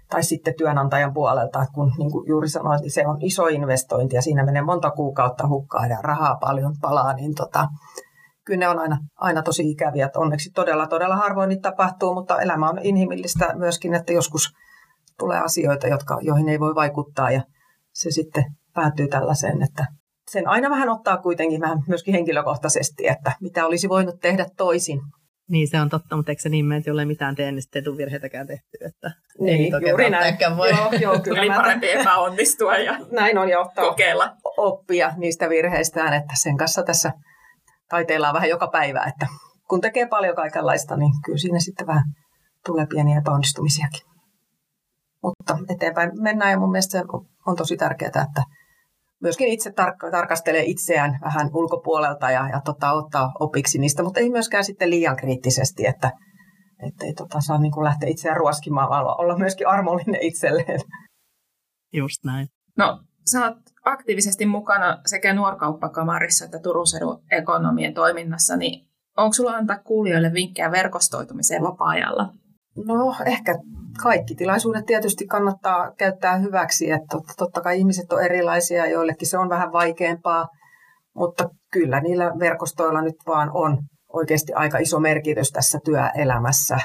Tai 0.10 0.24
sitten 0.24 0.54
työnantajan 0.58 1.14
puolelta, 1.14 1.66
kun 1.74 1.92
niin 1.98 2.12
kuin 2.12 2.28
juuri 2.28 2.50
sanoin, 2.50 2.92
se 2.92 3.08
on 3.08 3.18
iso 3.22 3.48
investointi 3.48 4.16
ja 4.16 4.22
siinä 4.22 4.46
menee 4.46 4.62
monta 4.62 4.92
kuukautta 4.92 5.48
hukkaa 5.48 5.88
ja 5.88 5.98
rahaa 6.02 6.36
paljon 6.36 6.74
palaa, 6.82 7.14
niin 7.14 7.36
tota, 7.36 7.68
kyllä 8.46 8.60
ne 8.60 8.68
on 8.68 8.80
aina, 8.80 8.98
aina 9.16 9.42
tosi 9.42 9.70
ikäviä. 9.70 10.06
Että 10.06 10.20
onneksi 10.20 10.52
todella, 10.56 10.88
todella 10.88 11.16
harvoin 11.16 11.50
niitä 11.50 11.70
tapahtuu, 11.70 12.14
mutta 12.14 12.42
elämä 12.42 12.70
on 12.70 12.80
inhimillistä 12.82 13.56
myöskin, 13.56 13.94
että 13.94 14.14
joskus 14.14 14.50
tulee 15.20 15.40
asioita, 15.40 15.88
jotka, 15.88 16.18
joihin 16.22 16.50
ei 16.50 16.60
voi 16.60 16.76
vaikuttaa 16.76 17.32
ja 17.32 17.42
se 17.94 18.12
sitten 18.12 18.44
päätyy 18.74 19.08
tällaiseen, 19.08 19.62
että 19.62 19.86
sen 20.32 20.48
aina 20.48 20.70
vähän 20.70 20.90
ottaa 20.90 21.18
kuitenkin 21.18 21.62
vähän 21.62 21.80
myöskin 21.88 22.14
henkilökohtaisesti, 22.14 23.08
että 23.08 23.32
mitä 23.42 23.66
olisi 23.66 23.90
voinut 23.90 24.20
tehdä 24.22 24.46
toisin. 24.58 25.00
Niin 25.50 25.68
se 25.68 25.82
on 25.82 25.90
totta, 25.90 26.16
mutta 26.16 26.32
eikö 26.32 26.42
se 26.42 26.50
niin 26.50 26.66
mene, 26.66 26.78
että 26.78 26.90
jolle 26.90 27.06
mitään 27.06 27.36
tee, 27.36 27.52
niin 27.52 27.62
sitten 27.62 27.80
ei 27.80 27.84
tule 27.84 27.98
virheitäkään 27.98 28.48
tehty. 28.48 28.78
Että 28.86 29.12
niin, 29.40 29.76
ei 29.76 29.90
juuri 29.90 30.10
näin. 30.10 30.38
Voi. 30.58 30.70
Joo, 30.70 30.92
joo, 30.92 31.20
kyllä. 31.20 31.42
Eli 31.42 31.50
parempi 31.50 31.92
epäonnistua 31.92 32.76
ja 32.76 32.98
näin 33.12 33.38
on 33.38 33.50
jo 33.50 33.72
kokeilla. 33.76 34.36
oppia 34.58 35.14
niistä 35.18 35.50
virheistään, 35.50 36.14
että 36.14 36.34
sen 36.36 36.58
kanssa 36.58 36.84
tässä 36.84 37.12
taiteillaan 37.90 38.34
vähän 38.34 38.50
joka 38.50 38.68
päivä, 38.68 39.04
että 39.04 39.28
kun 39.70 39.82
tekee 39.82 40.08
paljon 40.08 40.36
kaikenlaista, 40.36 40.98
niin 40.98 41.12
kyllä 41.26 41.38
siinä 41.38 41.60
sitten 41.60 41.88
vähän 41.88 42.04
tulee 42.66 42.86
pieniä 42.86 43.18
epäonnistumisiakin. 43.18 44.02
Mutta 45.24 45.58
eteenpäin 45.70 46.12
mennään 46.22 46.52
ja 46.52 46.60
mun 46.60 46.72
mielestä 46.72 47.00
se 47.00 47.04
on 47.48 47.56
tosi 47.56 47.78
tärkeää, 47.78 48.08
että 48.08 48.44
myöskin 49.22 49.48
itse 49.48 49.70
tar- 49.70 50.12
tarkastelee 50.12 50.64
itseään 50.64 51.20
vähän 51.22 51.50
ulkopuolelta 51.54 52.32
ja, 52.32 52.50
ja 52.50 52.62
tota, 52.66 52.92
ottaa 52.92 53.32
opiksi 53.40 53.80
niistä, 53.80 54.04
mutta 54.04 54.20
ei 54.20 54.30
myöskään 54.30 54.64
sitten 54.64 54.90
liian 54.90 55.16
kriittisesti, 55.16 55.86
että 55.86 56.12
ei 57.04 57.14
tota, 57.14 57.42
saa 57.42 57.60
niin 57.62 57.72
kuin 57.72 57.84
lähteä 57.84 58.10
itseään 58.10 58.38
ruoskimaan, 58.38 58.90
vaan 58.90 59.22
olla 59.22 59.38
myöskin 59.38 59.68
armollinen 59.68 60.22
itselleen. 60.22 60.80
Just 61.94 62.24
näin. 62.26 62.48
No, 62.78 63.04
sä 63.32 63.46
oot 63.46 63.58
aktiivisesti 63.86 64.46
mukana 64.46 65.02
sekä 65.06 65.34
nuorkauppakamarissa 65.34 66.46
että 66.46 66.60
Turun 66.60 66.88
sedun 66.88 67.24
ekonomien 67.32 67.94
toiminnassa, 67.94 68.58
niin 68.58 68.88
onko 69.18 69.34
sulla 69.34 69.52
antaa 69.52 69.80
kuulijoille 69.80 70.34
vinkkejä 70.34 70.72
verkostoitumiseen 70.72 71.62
vapaa-ajalla? 71.62 72.34
No 72.76 73.16
ehkä 73.26 73.56
kaikki 74.04 74.36
tilaisuudet 74.36 74.86
tietysti 74.86 75.28
kannattaa 75.28 75.92
käyttää 75.98 76.38
hyväksi, 76.38 76.92
että 76.92 77.18
totta 77.38 77.62
kai 77.62 77.80
ihmiset 77.80 78.14
on 78.14 78.24
erilaisia, 78.26 78.90
joillekin 78.90 79.30
se 79.30 79.38
on 79.38 79.50
vähän 79.50 79.72
vaikeampaa, 79.72 80.48
mutta 81.16 81.50
kyllä 81.72 82.02
niillä 82.02 82.32
verkostoilla 82.40 83.02
nyt 83.02 83.16
vaan 83.28 83.52
on 83.54 83.78
oikeasti 84.14 84.54
aika 84.54 84.78
iso 84.78 85.00
merkitys 85.00 85.52
tässä 85.52 85.80
työelämässä 85.86 86.78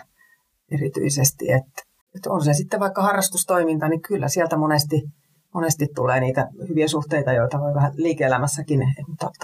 erityisesti, 0.72 1.52
että, 1.52 1.82
että 2.16 2.30
on 2.30 2.44
se 2.44 2.52
sitten 2.52 2.80
vaikka 2.80 3.02
harrastustoiminta, 3.02 3.88
niin 3.88 4.02
kyllä 4.02 4.28
sieltä 4.28 4.56
monesti, 4.56 5.02
monesti 5.54 5.86
tulee 5.94 6.20
niitä 6.20 6.48
hyviä 6.68 6.88
suhteita, 6.88 7.32
joita 7.32 7.60
voi 7.60 7.74
vähän 7.74 7.92
liike-elämässäkin 7.96 8.80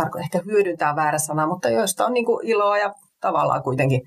tarko- 0.00 0.18
ehkä 0.18 0.40
hyödyntää 0.46 0.96
väärä 0.96 1.18
sana, 1.18 1.46
mutta 1.46 1.68
joista 1.68 2.06
on 2.06 2.12
niin 2.12 2.26
kuin 2.26 2.46
iloa 2.46 2.78
ja 2.78 2.94
tavallaan 3.20 3.62
kuitenkin 3.62 4.00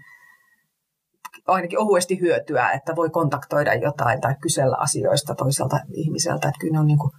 ainakin 1.47 1.79
ohuesti 1.79 2.19
hyötyä, 2.19 2.71
että 2.71 2.95
voi 2.95 3.09
kontaktoida 3.09 3.73
jotain 3.73 4.21
tai 4.21 4.35
kysellä 4.41 4.75
asioista 4.79 5.35
toiselta 5.35 5.79
ihmiseltä. 5.93 6.47
Että 6.47 6.59
kyllä 6.59 6.79
on, 6.79 6.85
niin 6.85 6.99
kuin, 6.99 7.11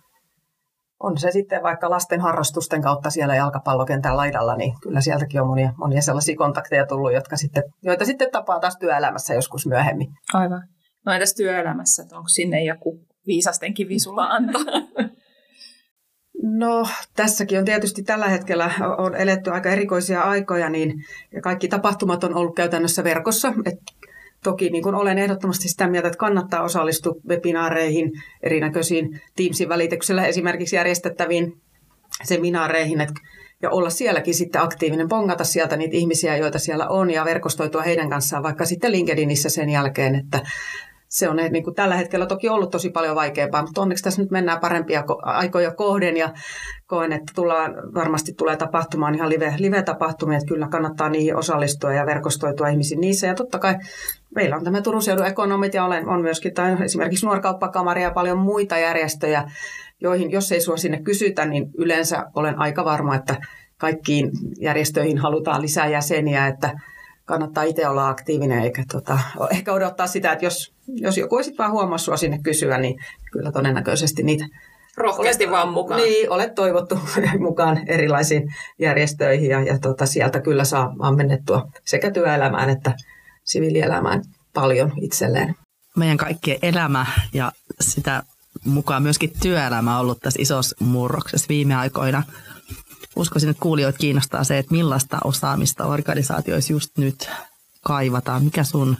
on 1.00 1.18
se 1.18 1.30
sitten 1.30 1.62
vaikka 1.62 1.90
lasten 1.90 2.20
harrastusten 2.20 2.82
kautta 2.82 3.10
siellä 3.10 3.36
jalkapallokentän 3.36 4.16
laidalla, 4.16 4.56
niin 4.56 4.72
kyllä 4.82 5.00
sieltäkin 5.00 5.40
on 5.40 5.46
monia, 5.46 5.72
monia 5.76 6.02
sellaisia 6.02 6.36
kontakteja 6.36 6.86
tullut, 6.86 7.12
jotka 7.12 7.36
sitten, 7.36 7.62
joita 7.82 8.04
sitten 8.04 8.30
tapaa 8.32 8.60
taas 8.60 8.76
työelämässä 8.76 9.34
joskus 9.34 9.66
myöhemmin. 9.66 10.08
Aivan. 10.34 10.62
No 11.06 11.12
entäs 11.12 11.34
työelämässä, 11.34 12.02
että 12.02 12.16
onko 12.16 12.28
sinne 12.28 12.64
joku 12.64 13.00
viisasten 13.26 13.74
kivi 13.74 13.98
sulla 13.98 14.24
antaa? 14.24 14.62
No 16.42 16.86
tässäkin 17.16 17.58
on 17.58 17.64
tietysti 17.64 18.02
tällä 18.02 18.28
hetkellä 18.28 18.70
on 18.98 19.14
eletty 19.14 19.50
aika 19.50 19.70
erikoisia 19.70 20.22
aikoja, 20.22 20.68
niin 20.68 20.94
kaikki 21.42 21.68
tapahtumat 21.68 22.24
on 22.24 22.34
ollut 22.34 22.56
käytännössä 22.56 23.04
verkossa. 23.04 23.52
Et 23.64 23.78
Toki 24.42 24.70
niin 24.70 24.82
kuin 24.82 24.94
olen 24.94 25.18
ehdottomasti 25.18 25.68
sitä 25.68 25.88
mieltä, 25.88 26.08
että 26.08 26.18
kannattaa 26.18 26.62
osallistua 26.62 27.14
webinaareihin, 27.28 28.12
erinäköisiin 28.42 29.20
Teamsin 29.36 29.68
välityksellä 29.68 30.26
esimerkiksi 30.26 30.76
järjestettäviin 30.76 31.60
seminaareihin, 32.24 33.00
että 33.00 33.20
ja 33.62 33.70
olla 33.70 33.90
sielläkin 33.90 34.34
sitten 34.34 34.62
aktiivinen, 34.62 35.08
pongata 35.08 35.44
sieltä 35.44 35.76
niitä 35.76 35.96
ihmisiä, 35.96 36.36
joita 36.36 36.58
siellä 36.58 36.88
on 36.88 37.10
ja 37.10 37.24
verkostoitua 37.24 37.82
heidän 37.82 38.10
kanssaan 38.10 38.42
vaikka 38.42 38.64
sitten 38.64 38.92
LinkedInissä 38.92 39.48
sen 39.48 39.70
jälkeen, 39.70 40.14
että 40.14 40.42
se 41.16 41.28
on 41.28 41.36
niin 41.50 41.64
kuin 41.64 41.74
tällä 41.74 41.96
hetkellä 41.96 42.26
toki 42.26 42.48
ollut 42.48 42.70
tosi 42.70 42.90
paljon 42.90 43.16
vaikeampaa, 43.16 43.62
mutta 43.62 43.80
onneksi 43.80 44.04
tässä 44.04 44.22
nyt 44.22 44.30
mennään 44.30 44.60
parempia 44.60 45.04
aikoja 45.22 45.74
kohden 45.74 46.16
ja 46.16 46.32
koen, 46.86 47.12
että 47.12 47.32
tullaan, 47.34 47.74
varmasti 47.94 48.32
tulee 48.32 48.56
tapahtumaan 48.56 49.14
ihan 49.14 49.28
live, 49.28 49.54
live-tapahtumia, 49.58 50.38
että 50.38 50.48
kyllä 50.48 50.68
kannattaa 50.68 51.08
niihin 51.08 51.36
osallistua 51.36 51.92
ja 51.92 52.06
verkostoitua 52.06 52.68
ihmisiin 52.68 53.00
niissä. 53.00 53.26
Ja 53.26 53.34
totta 53.34 53.58
kai 53.58 53.74
meillä 54.34 54.56
on 54.56 54.64
tämä 54.64 54.80
Turun 54.80 55.02
seudun 55.02 55.26
ekonomit 55.26 55.74
ja 55.74 55.84
olen, 55.84 56.08
on 56.08 56.22
myöskin 56.22 56.54
tai 56.54 56.76
esimerkiksi 56.84 57.26
nuorkauppakamari 57.26 58.02
ja 58.02 58.10
paljon 58.10 58.38
muita 58.38 58.78
järjestöjä, 58.78 59.44
joihin 60.00 60.30
jos 60.30 60.52
ei 60.52 60.60
sinua 60.60 60.76
sinne 60.76 61.02
kysytä, 61.02 61.46
niin 61.46 61.70
yleensä 61.78 62.26
olen 62.34 62.58
aika 62.58 62.84
varma, 62.84 63.14
että 63.14 63.36
kaikkiin 63.78 64.30
järjestöihin 64.60 65.18
halutaan 65.18 65.62
lisää 65.62 65.88
jäseniä, 65.88 66.46
että 66.46 66.70
kannattaa 67.24 67.62
itse 67.62 67.88
olla 67.88 68.08
aktiivinen 68.08 68.58
eikä 68.58 68.84
tota, 68.92 69.18
ehkä 69.50 69.72
odottaa 69.72 70.06
sitä, 70.06 70.32
että 70.32 70.44
jos, 70.44 70.75
jos 70.88 71.18
joku 71.18 71.36
olisi 71.36 71.54
vaan 71.58 71.72
huomassa 71.72 72.04
sinua 72.04 72.16
sinne 72.16 72.38
kysyä, 72.42 72.78
niin 72.78 73.00
kyllä 73.32 73.52
todennäköisesti 73.52 74.22
niitä 74.22 74.44
Rohkeasti 74.96 75.44
olet, 75.44 75.52
vaan 75.52 75.68
mukaan. 75.68 76.00
Niin, 76.00 76.30
olet 76.30 76.54
toivottu 76.54 76.98
mukaan 77.38 77.88
erilaisiin 77.88 78.54
järjestöihin 78.78 79.50
ja, 79.50 79.62
ja 79.62 79.78
tota, 79.78 80.06
sieltä 80.06 80.40
kyllä 80.40 80.64
saa 80.64 80.94
ammennettua 80.98 81.68
sekä 81.84 82.10
työelämään 82.10 82.70
että 82.70 82.94
siviilielämään 83.44 84.22
paljon 84.54 84.92
itselleen. 85.00 85.54
Meidän 85.96 86.16
kaikkien 86.16 86.58
elämä 86.62 87.06
ja 87.32 87.52
sitä 87.80 88.22
mukaan 88.64 89.02
myöskin 89.02 89.32
työelämä 89.42 89.94
on 89.94 90.00
ollut 90.00 90.20
tässä 90.20 90.42
isossa 90.42 90.76
murroksessa 90.80 91.46
viime 91.48 91.74
aikoina. 91.74 92.22
Uskoisin, 93.16 93.50
että 93.50 93.62
kuulijoita 93.62 93.98
kiinnostaa 93.98 94.44
se, 94.44 94.58
että 94.58 94.74
millaista 94.74 95.18
osaamista 95.24 95.84
organisaatioissa 95.84 96.72
just 96.72 96.98
nyt 96.98 97.30
kaivataan. 97.80 98.44
Mikä 98.44 98.64
sun 98.64 98.96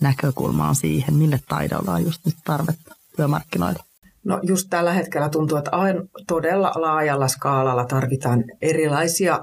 näkökulma 0.00 0.68
on 0.68 0.74
siihen? 0.74 1.14
Mille 1.14 1.40
taidolla 1.48 1.92
on 1.92 2.04
just 2.04 2.26
nyt 2.26 2.36
tarvetta 2.44 2.94
työmarkkinoilla? 3.16 3.84
No 4.24 4.40
just 4.42 4.66
tällä 4.70 4.92
hetkellä 4.92 5.28
tuntuu, 5.28 5.58
että 5.58 5.70
aina 5.70 6.00
todella 6.26 6.72
laajalla 6.74 7.28
skaalalla 7.28 7.84
tarvitaan 7.84 8.44
erilaisia 8.62 9.40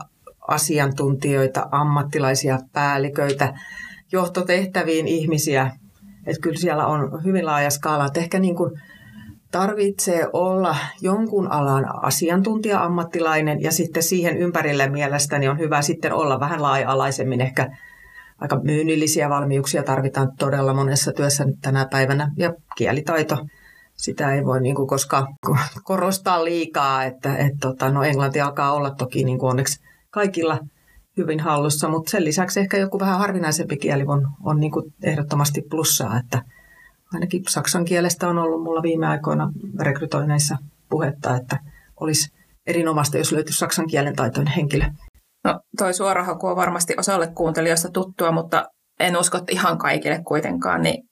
asiantuntijoita, 0.47 1.67
ammattilaisia 1.71 2.59
päälliköitä, 2.73 3.53
johtotehtäviin 4.11 5.07
ihmisiä. 5.07 5.71
Että 6.25 6.41
kyllä 6.41 6.57
siellä 6.59 6.87
on 6.87 7.23
hyvin 7.23 7.45
laaja 7.45 7.69
skaala. 7.69 8.05
Että 8.05 8.19
ehkä 8.19 8.39
niin 8.39 8.55
kuin 8.55 8.71
tarvitsee 9.51 10.27
olla 10.33 10.75
jonkun 11.01 11.51
alan 11.51 12.05
asiantuntija, 12.05 12.83
ammattilainen 12.83 13.61
ja 13.61 13.71
sitten 13.71 14.03
siihen 14.03 14.37
ympärille 14.37 14.89
mielestäni 14.89 15.47
on 15.47 15.59
hyvä 15.59 15.81
sitten 15.81 16.13
olla 16.13 16.39
vähän 16.39 16.61
laaja-alaisemmin 16.61 17.41
ehkä 17.41 17.77
aika 18.41 18.59
myynnillisiä 18.63 19.29
valmiuksia 19.29 19.83
tarvitaan 19.83 20.31
todella 20.39 20.73
monessa 20.73 21.11
työssä 21.11 21.45
tänä 21.61 21.87
päivänä 21.91 22.31
ja 22.37 22.53
kielitaito– 22.77 23.37
sitä 23.95 24.33
ei 24.33 24.45
voi 24.45 24.61
niin 24.61 24.75
kuin 24.75 24.87
koskaan 24.87 25.27
korostaa 25.83 26.45
liikaa, 26.45 27.03
että 27.03 27.37
et, 27.37 27.53
tota, 27.61 27.89
no 27.89 28.03
englanti 28.03 28.41
alkaa 28.41 28.73
olla 28.73 28.91
toki 28.91 29.23
niin 29.23 29.39
kuin 29.39 29.49
onneksi 29.49 29.79
kaikilla 30.09 30.59
hyvin 31.17 31.39
hallussa, 31.39 31.89
mutta 31.89 32.11
sen 32.11 32.25
lisäksi 32.25 32.59
ehkä 32.59 32.77
joku 32.77 32.99
vähän 32.99 33.19
harvinaisempi 33.19 33.77
kieli 33.77 34.03
on, 34.07 34.27
on 34.43 34.59
niin 34.59 34.71
kuin 34.71 34.93
ehdottomasti 35.03 35.61
plussaa, 35.69 36.19
että 36.19 36.41
ainakin 37.13 37.43
saksan 37.49 37.85
kielestä 37.85 38.29
on 38.29 38.37
ollut 38.37 38.63
mulla 38.63 38.81
viime 38.81 39.07
aikoina 39.07 39.51
rekrytoineissa 39.79 40.57
puhetta, 40.89 41.35
että 41.35 41.59
olisi 41.99 42.33
erinomaista, 42.67 43.17
jos 43.17 43.31
löytyisi 43.31 43.59
saksan 43.59 43.87
kielen 43.87 44.15
taitoinen 44.15 44.53
henkilö. 44.53 44.85
No 45.45 45.59
toi 45.77 45.93
suorahaku 45.93 46.47
on 46.47 46.55
varmasti 46.55 46.93
osalle 46.97 47.27
kuuntelijoista 47.27 47.89
tuttua, 47.91 48.31
mutta 48.31 48.65
en 48.99 49.17
usko, 49.17 49.39
ihan 49.51 49.77
kaikille 49.77 50.21
kuitenkaan, 50.27 50.81
niin 50.81 51.03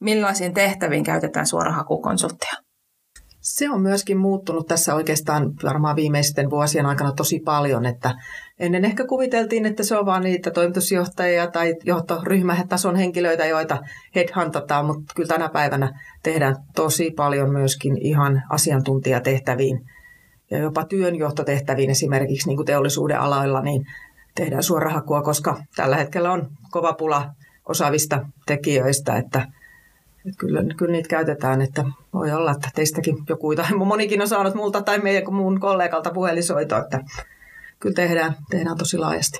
millaisiin 0.00 0.54
tehtäviin 0.54 1.04
käytetään 1.04 1.46
suorahakukonsulttia? 1.46 2.52
Se 3.40 3.70
on 3.70 3.82
myöskin 3.82 4.18
muuttunut 4.18 4.66
tässä 4.66 4.94
oikeastaan 4.94 5.52
varmaan 5.62 5.96
viimeisten 5.96 6.50
vuosien 6.50 6.86
aikana 6.86 7.12
tosi 7.12 7.40
paljon, 7.44 7.86
että 7.86 8.14
ennen 8.58 8.84
ehkä 8.84 9.06
kuviteltiin, 9.06 9.66
että 9.66 9.82
se 9.82 9.98
on 9.98 10.06
vain 10.06 10.22
niitä 10.22 10.50
toimitusjohtajia 10.50 11.46
tai 11.46 11.74
johtoryhmätason 11.84 12.96
henkilöitä, 12.96 13.46
joita 13.46 13.78
headhuntataan, 14.14 14.86
mutta 14.86 15.14
kyllä 15.16 15.28
tänä 15.28 15.48
päivänä 15.48 16.00
tehdään 16.22 16.56
tosi 16.74 17.10
paljon 17.10 17.52
myöskin 17.52 18.06
ihan 18.06 18.42
asiantuntijatehtäviin 18.50 19.80
ja 20.50 20.58
jopa 20.58 20.84
työnjohtotehtäviin 20.84 21.90
esimerkiksi 21.90 22.48
niin 22.48 22.56
kuin 22.56 22.66
teollisuuden 22.66 23.20
aloilla, 23.20 23.60
niin 23.60 23.86
tehdään 24.34 24.62
suorahakua, 24.62 25.22
koska 25.22 25.62
tällä 25.76 25.96
hetkellä 25.96 26.32
on 26.32 26.50
kova 26.70 26.92
pula 26.92 27.30
osaavista 27.68 28.26
tekijöistä, 28.46 29.16
että– 29.16 29.46
että 30.26 30.38
kyllä, 30.38 30.74
kyllä 30.76 30.92
niitä 30.92 31.08
käytetään, 31.08 31.60
että 31.60 31.84
voi 32.14 32.32
olla, 32.32 32.50
että 32.50 32.70
teistäkin 32.74 33.16
joku 33.28 33.56
tai 33.56 33.72
monikin 33.72 34.22
on 34.22 34.28
saanut 34.28 34.54
multa 34.54 34.82
tai 34.82 34.98
meidän 34.98 35.34
muun 35.34 35.60
kollegalta 35.60 36.10
puhelisoito, 36.10 36.78
että 36.78 37.00
kyllä 37.80 37.94
tehdään, 37.94 38.36
tehdään 38.50 38.78
tosi 38.78 38.98
laajasti. 38.98 39.38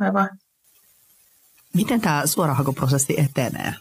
Aivan. 0.00 0.28
Miten 1.74 2.00
tämä 2.00 2.22
suorahakuprosessi 2.24 3.20
etenee? 3.20 3.74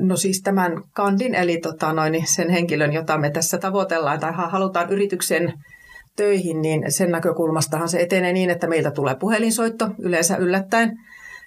No 0.00 0.16
siis 0.16 0.42
tämän 0.42 0.82
kandin, 0.92 1.34
eli 1.34 1.58
tota 1.58 1.92
noin, 1.92 2.26
sen 2.26 2.50
henkilön, 2.50 2.92
jota 2.92 3.18
me 3.18 3.30
tässä 3.30 3.58
tavoitellaan 3.58 4.20
tai 4.20 4.32
halutaan 4.34 4.90
yrityksen 4.90 5.52
töihin, 6.16 6.62
niin 6.62 6.92
sen 6.92 7.10
näkökulmastahan 7.10 7.88
se 7.88 8.00
etenee 8.00 8.32
niin, 8.32 8.50
että 8.50 8.66
meiltä 8.66 8.90
tulee 8.90 9.14
puhelinsoitto 9.14 9.88
yleensä 9.98 10.36
yllättäen 10.36 10.96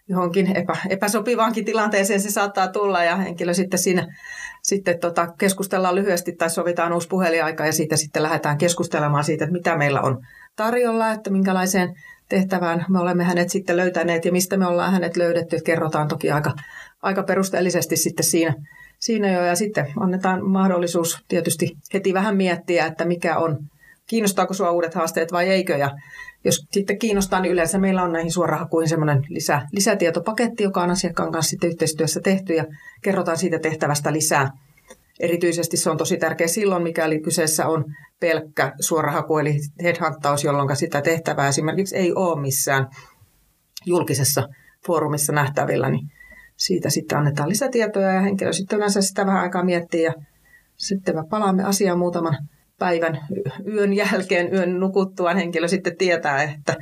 johonkin 0.07 0.57
epä, 0.57 0.74
epäsopivaankin 0.89 1.65
tilanteeseen 1.65 2.22
se 2.22 2.31
saattaa 2.31 2.67
tulla 2.67 3.03
ja 3.03 3.15
henkilö 3.15 3.53
sitten 3.53 3.79
siinä 3.79 4.07
sitten 4.63 5.00
tota, 5.00 5.27
keskustellaan 5.38 5.95
lyhyesti 5.95 6.31
tai 6.31 6.50
sovitaan 6.50 6.93
uusi 6.93 7.07
puheliaika 7.07 7.65
ja 7.65 7.74
siitä 7.74 7.95
sitten 7.95 8.24
lähdetään 8.24 8.57
keskustelemaan 8.57 9.24
siitä, 9.24 9.45
että 9.45 9.53
mitä 9.53 9.77
meillä 9.77 10.01
on 10.01 10.17
tarjolla, 10.55 11.12
että 11.12 11.29
minkälaiseen 11.29 11.93
tehtävään 12.29 12.86
me 12.89 13.00
olemme 13.00 13.24
hänet 13.24 13.50
sitten 13.50 13.77
löytäneet 13.77 14.25
ja 14.25 14.31
mistä 14.31 14.57
me 14.57 14.67
ollaan 14.67 14.93
hänet 14.93 15.17
löydetty. 15.17 15.57
Kerrotaan 15.65 16.07
toki 16.07 16.31
aika, 16.31 16.53
aika 17.03 17.24
perusteellisesti 17.24 17.95
sitten 17.95 18.25
siinä, 18.25 18.55
siinä 19.00 19.31
jo. 19.31 19.43
Ja 19.43 19.55
sitten 19.55 19.88
annetaan 20.00 20.50
mahdollisuus 20.50 21.19
tietysti 21.27 21.72
heti 21.93 22.13
vähän 22.13 22.38
miettiä, 22.38 22.86
että 22.86 23.05
mikä 23.05 23.38
on, 23.38 23.57
kiinnostaako 24.07 24.53
sinua 24.53 24.72
uudet 24.72 24.93
haasteet 24.93 25.31
vai 25.31 25.50
eikö. 25.50 25.77
Ja 25.77 25.91
jos 26.45 26.65
sitten 26.72 27.00
kiinnostaa, 27.00 27.39
niin 27.39 27.51
yleensä 27.51 27.77
meillä 27.77 28.03
on 28.03 28.12
näihin 28.12 28.31
suorahakuihin 28.31 28.89
semmoinen 28.89 29.22
lisä, 29.29 29.62
lisätietopaketti, 29.72 30.63
joka 30.63 30.83
on 30.83 30.89
asiakkaan 30.89 31.31
kanssa 31.31 31.50
sitten 31.50 31.69
yhteistyössä 31.69 32.19
tehty. 32.24 32.53
Ja 32.53 32.65
kerrotaan 33.01 33.38
siitä 33.38 33.60
tehtävästä 33.60 34.13
lisää. 34.13 34.50
Erityisesti 35.19 35.77
se 35.77 35.89
on 35.89 35.98
tosi 35.98 36.17
tärkeä 36.17 36.48
silloin, 36.48 36.83
mikäli 36.83 37.19
kyseessä 37.19 37.67
on 37.67 37.86
pelkkä 38.19 38.74
suorahaku 38.79 39.38
eli 39.38 39.57
headhuntaus, 39.83 40.43
jolloin 40.43 40.75
sitä 40.75 41.01
tehtävää 41.01 41.48
esimerkiksi 41.48 41.95
ei 41.95 42.13
ole 42.13 42.41
missään 42.41 42.88
julkisessa 43.86 44.48
foorumissa 44.88 45.33
nähtävillä, 45.33 45.89
niin 45.89 46.10
siitä 46.65 46.89
sitten 46.89 47.17
annetaan 47.17 47.50
lisätietoja 47.50 48.13
ja 48.13 48.22
henkilö 48.22 48.53
sitten 48.53 48.77
yleensä 48.77 49.01
sitä 49.01 49.25
vähän 49.25 49.41
aikaa 49.41 49.63
miettii 49.63 50.03
ja 50.03 50.13
sitten 50.77 51.15
me 51.15 51.24
palaamme 51.29 51.63
asiaan 51.63 52.00
muutaman 52.00 52.38
päivän 52.79 53.20
yön 53.67 53.93
jälkeen, 53.93 54.53
yön 54.53 54.79
nukuttuaan 54.79 55.38
henkilö 55.38 55.67
sitten 55.67 55.98
tietää, 55.98 56.43
että 56.43 56.75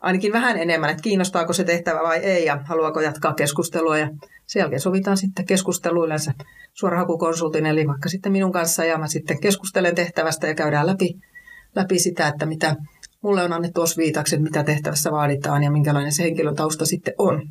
ainakin 0.00 0.32
vähän 0.32 0.58
enemmän, 0.58 0.90
että 0.90 1.02
kiinnostaako 1.02 1.52
se 1.52 1.64
tehtävä 1.64 2.02
vai 2.02 2.18
ei 2.18 2.44
ja 2.44 2.60
haluaako 2.64 3.00
jatkaa 3.00 3.34
keskustelua. 3.34 3.98
Ja 3.98 4.08
sen 4.46 4.60
jälkeen 4.60 4.80
sovitaan 4.80 5.16
sitten 5.16 5.46
keskustelu 5.46 6.04
yleensä 6.04 6.32
suorahakukonsultin, 6.74 7.66
eli 7.66 7.86
vaikka 7.86 8.08
sitten 8.08 8.32
minun 8.32 8.52
kanssa 8.52 8.84
ja 8.84 8.98
mä 8.98 9.06
sitten 9.06 9.40
keskustelen 9.40 9.94
tehtävästä 9.94 10.46
ja 10.46 10.54
käydään 10.54 10.86
läpi, 10.86 11.14
läpi 11.74 11.98
sitä, 11.98 12.28
että 12.28 12.46
mitä 12.46 12.76
mulle 13.22 13.42
on 13.42 13.52
annettu 13.52 13.80
osviitaksi, 13.80 14.38
mitä 14.38 14.64
tehtävässä 14.64 15.10
vaaditaan 15.12 15.62
ja 15.62 15.70
minkälainen 15.70 16.12
se 16.12 16.22
henkilön 16.22 16.56
tausta 16.56 16.86
sitten 16.86 17.14
on 17.18 17.48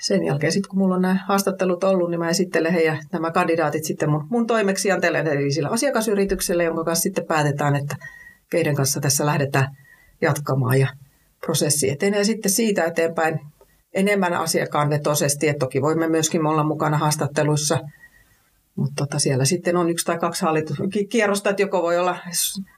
sen 0.00 0.24
jälkeen 0.24 0.52
sitten 0.52 0.70
kun 0.70 0.78
mulla 0.78 0.94
on 0.94 1.02
nämä 1.02 1.24
haastattelut 1.28 1.84
ollut, 1.84 2.10
niin 2.10 2.20
mä 2.20 2.28
esittelen 2.28 2.72
heidän 2.72 2.98
nämä 3.12 3.30
kandidaatit 3.30 3.84
sitten 3.84 4.10
mun, 4.10 4.26
mun 4.30 4.46
toimeksianteelle 4.46 5.18
eli 5.18 5.52
sillä 5.52 5.68
asiakasyritykselle, 5.68 6.64
jonka 6.64 6.84
kanssa 6.84 7.02
sitten 7.02 7.26
päätetään, 7.26 7.76
että 7.76 7.96
keiden 8.50 8.74
kanssa 8.74 9.00
tässä 9.00 9.26
lähdetään 9.26 9.76
jatkamaan 10.20 10.80
ja 10.80 10.88
prosessi 11.40 11.90
etenee 11.90 12.24
sitten 12.24 12.50
siitä 12.50 12.84
eteenpäin 12.84 13.40
enemmän 13.94 14.32
asiakkaan 14.32 14.90
vetoisesti, 14.90 15.48
että 15.48 15.58
toki 15.58 15.82
voimme 15.82 16.08
myöskin 16.08 16.46
olla 16.46 16.64
mukana 16.64 16.98
haastatteluissa, 16.98 17.78
mutta 18.76 18.94
tota 18.96 19.18
siellä 19.18 19.44
sitten 19.44 19.76
on 19.76 19.90
yksi 19.90 20.06
tai 20.06 20.18
kaksi 20.18 20.42
hallituskierrosta, 20.42 21.50
että 21.50 21.62
joko 21.62 21.82
voi 21.82 21.98
olla 21.98 22.16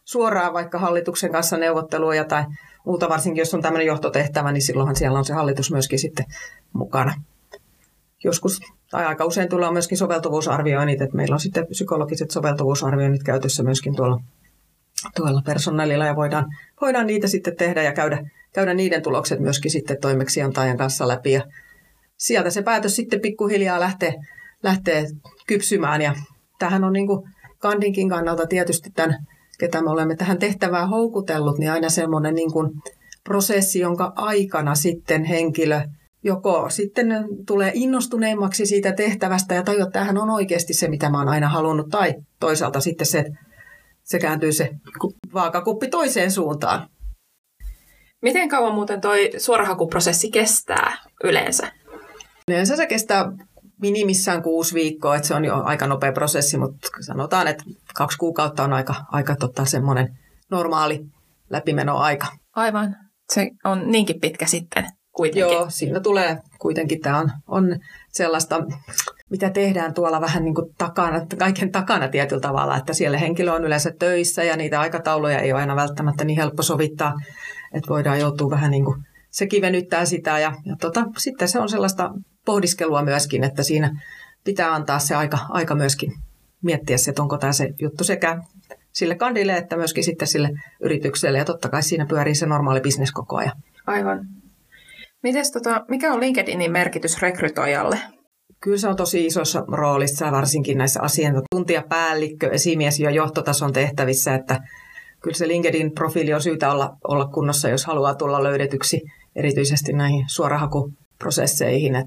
suoraan 0.04 0.52
vaikka 0.52 0.78
hallituksen 0.78 1.32
kanssa 1.32 1.56
neuvottelua 1.56 2.24
tai 2.28 2.44
muuta, 2.86 3.08
varsinkin 3.08 3.40
jos 3.40 3.54
on 3.54 3.62
tämmöinen 3.62 3.86
johtotehtävä, 3.86 4.52
niin 4.52 4.62
silloinhan 4.62 4.96
siellä 4.96 5.18
on 5.18 5.24
se 5.24 5.34
hallitus 5.34 5.72
myöskin 5.72 5.98
sitten 5.98 6.26
mukana. 6.72 7.14
Joskus, 8.24 8.60
tai 8.90 9.06
aika 9.06 9.24
usein 9.24 9.48
tulee 9.48 9.72
myöskin 9.72 9.98
soveltuvuusarvioinnit, 9.98 11.00
että 11.00 11.16
meillä 11.16 11.34
on 11.34 11.40
sitten 11.40 11.66
psykologiset 11.66 12.30
soveltuvuusarvioinnit 12.30 13.22
käytössä 13.22 13.62
myöskin 13.62 13.96
tuolla, 13.96 14.20
tuolla 15.16 15.42
personaalilla 15.44 16.06
ja 16.06 16.16
voidaan, 16.16 16.44
voidaan 16.80 17.06
niitä 17.06 17.28
sitten 17.28 17.56
tehdä 17.56 17.82
ja 17.82 17.92
käydä, 17.92 18.30
käydä 18.52 18.74
niiden 18.74 19.02
tulokset 19.02 19.40
myöskin 19.40 19.70
sitten 19.70 20.00
toimeksiantajan 20.00 20.76
kanssa 20.76 21.08
läpi 21.08 21.32
ja 21.32 21.42
sieltä 22.16 22.50
se 22.50 22.62
päätös 22.62 22.96
sitten 22.96 23.20
pikkuhiljaa 23.20 23.80
lähtee, 23.80 24.14
lähtee 24.62 25.06
kypsymään 25.46 26.02
ja 26.02 26.14
tähän 26.58 26.84
on 26.84 26.92
niin 26.92 27.06
kuin 27.06 27.28
Kandinkin 27.58 28.08
kannalta 28.08 28.46
tietysti 28.46 28.90
tämän 28.90 29.26
ketä 29.58 29.82
me 29.82 29.90
olemme 29.90 30.16
tähän 30.16 30.38
tehtävään 30.38 30.88
houkutellut, 30.88 31.58
niin 31.58 31.70
aina 31.70 31.88
semmoinen 31.88 32.34
niin 32.34 32.52
kuin 32.52 32.70
prosessi, 33.24 33.80
jonka 33.80 34.12
aikana 34.16 34.74
sitten 34.74 35.24
henkilö 35.24 35.80
joko 36.24 36.70
sitten 36.70 37.06
tulee 37.46 37.70
innostuneemmaksi 37.74 38.66
siitä 38.66 38.92
tehtävästä 38.92 39.54
ja 39.54 39.62
tajuaa, 39.62 39.82
että 39.82 39.92
tämähän 39.92 40.18
on 40.18 40.30
oikeasti 40.30 40.74
se, 40.74 40.88
mitä 40.88 41.10
mä 41.10 41.18
oon 41.18 41.28
aina 41.28 41.48
halunnut, 41.48 41.88
tai 41.88 42.14
toisaalta 42.40 42.80
sitten 42.80 43.06
se, 43.06 43.24
se 44.02 44.18
kääntyy 44.18 44.52
se 44.52 44.70
vaakakuppi 45.34 45.88
toiseen 45.88 46.30
suuntaan. 46.30 46.88
Miten 48.22 48.48
kauan 48.48 48.74
muuten 48.74 49.00
toi 49.00 49.30
suorahakuprosessi 49.38 50.30
kestää 50.30 50.96
yleensä? 51.24 51.72
Yleensä 52.48 52.76
se 52.76 52.86
kestää 52.86 53.32
minimissään 53.82 54.42
kuusi 54.42 54.74
viikkoa, 54.74 55.16
että 55.16 55.28
se 55.28 55.34
on 55.34 55.44
jo 55.44 55.62
aika 55.64 55.86
nopea 55.86 56.12
prosessi, 56.12 56.58
mutta 56.58 56.88
sanotaan, 57.00 57.48
että 57.48 57.64
kaksi 57.94 58.18
kuukautta 58.18 58.64
on 58.64 58.72
aika, 58.72 58.94
aika 59.12 59.36
tota, 59.36 59.64
semmoinen 59.64 60.18
normaali 60.50 61.00
läpimenoaika. 61.50 62.26
Aivan. 62.56 62.96
Se 63.32 63.50
on 63.64 63.90
niinkin 63.90 64.20
pitkä 64.20 64.46
sitten 64.46 64.86
kuitenkin. 65.12 65.52
Joo, 65.52 65.66
siinä 65.68 66.00
tulee 66.00 66.38
kuitenkin, 66.58 67.00
tämä 67.00 67.18
on, 67.18 67.30
on 67.46 67.76
sellaista, 68.08 68.60
mitä 69.30 69.50
tehdään 69.50 69.94
tuolla 69.94 70.20
vähän 70.20 70.44
niin 70.44 70.54
kuin 70.54 70.74
takana, 70.78 71.26
kaiken 71.38 71.72
takana 71.72 72.08
tietyllä 72.08 72.40
tavalla, 72.40 72.76
että 72.76 72.92
siellä 72.92 73.18
henkilö 73.18 73.52
on 73.52 73.64
yleensä 73.64 73.92
töissä 73.98 74.44
ja 74.44 74.56
niitä 74.56 74.80
aikatauluja 74.80 75.38
ei 75.38 75.52
ole 75.52 75.60
aina 75.60 75.76
välttämättä 75.76 76.24
niin 76.24 76.38
helppo 76.38 76.62
sovittaa, 76.62 77.12
että 77.72 77.88
voidaan 77.88 78.20
joutua 78.20 78.50
vähän 78.50 78.70
niin 78.70 78.84
kuin, 78.84 79.06
sekin 79.32 79.62
venyttää 79.62 80.04
sitä 80.04 80.38
ja, 80.38 80.52
ja 80.64 80.76
tota, 80.80 81.04
sitten 81.18 81.48
se 81.48 81.58
on 81.58 81.68
sellaista 81.68 82.10
pohdiskelua 82.44 83.02
myöskin, 83.02 83.44
että 83.44 83.62
siinä 83.62 84.00
pitää 84.44 84.74
antaa 84.74 84.98
se 84.98 85.14
aika, 85.14 85.38
aika 85.48 85.74
myöskin 85.74 86.12
miettiä 86.62 86.98
se, 86.98 87.10
että 87.10 87.22
onko 87.22 87.38
tämä 87.38 87.52
se 87.52 87.68
juttu 87.80 88.04
sekä 88.04 88.38
sille 88.92 89.14
kandille 89.14 89.56
että 89.56 89.76
myöskin 89.76 90.04
sitten 90.04 90.28
sille 90.28 90.50
yritykselle. 90.80 91.38
Ja 91.38 91.44
totta 91.44 91.68
kai 91.68 91.82
siinä 91.82 92.06
pyörii 92.06 92.34
se 92.34 92.46
normaali 92.46 92.80
bisnes 92.80 93.12
koko 93.12 93.36
ajan. 93.36 93.56
Aivan. 93.86 94.20
Mites, 95.22 95.52
tota, 95.52 95.84
mikä 95.88 96.12
on 96.12 96.20
LinkedInin 96.20 96.72
merkitys 96.72 97.22
rekrytoijalle? 97.22 97.98
Kyllä 98.60 98.78
se 98.78 98.88
on 98.88 98.96
tosi 98.96 99.26
isossa 99.26 99.64
roolissa, 99.68 100.32
varsinkin 100.32 100.78
näissä 100.78 101.02
asiantuntijapäällikkö, 101.02 102.50
esimies 102.50 103.00
ja 103.00 103.10
johtotason 103.10 103.72
tehtävissä, 103.72 104.34
että 104.34 104.60
kyllä 105.22 105.36
se 105.36 105.48
LinkedIn-profiili 105.48 106.34
on 106.34 106.42
syytä 106.42 106.72
olla, 106.72 106.96
olla 107.08 107.28
kunnossa, 107.28 107.68
jos 107.68 107.86
haluaa 107.86 108.14
tulla 108.14 108.42
löydetyksi 108.42 109.00
erityisesti 109.36 109.92
näihin 109.92 110.24
suorahakuprosesseihin. 110.28 111.96
Et 111.96 112.06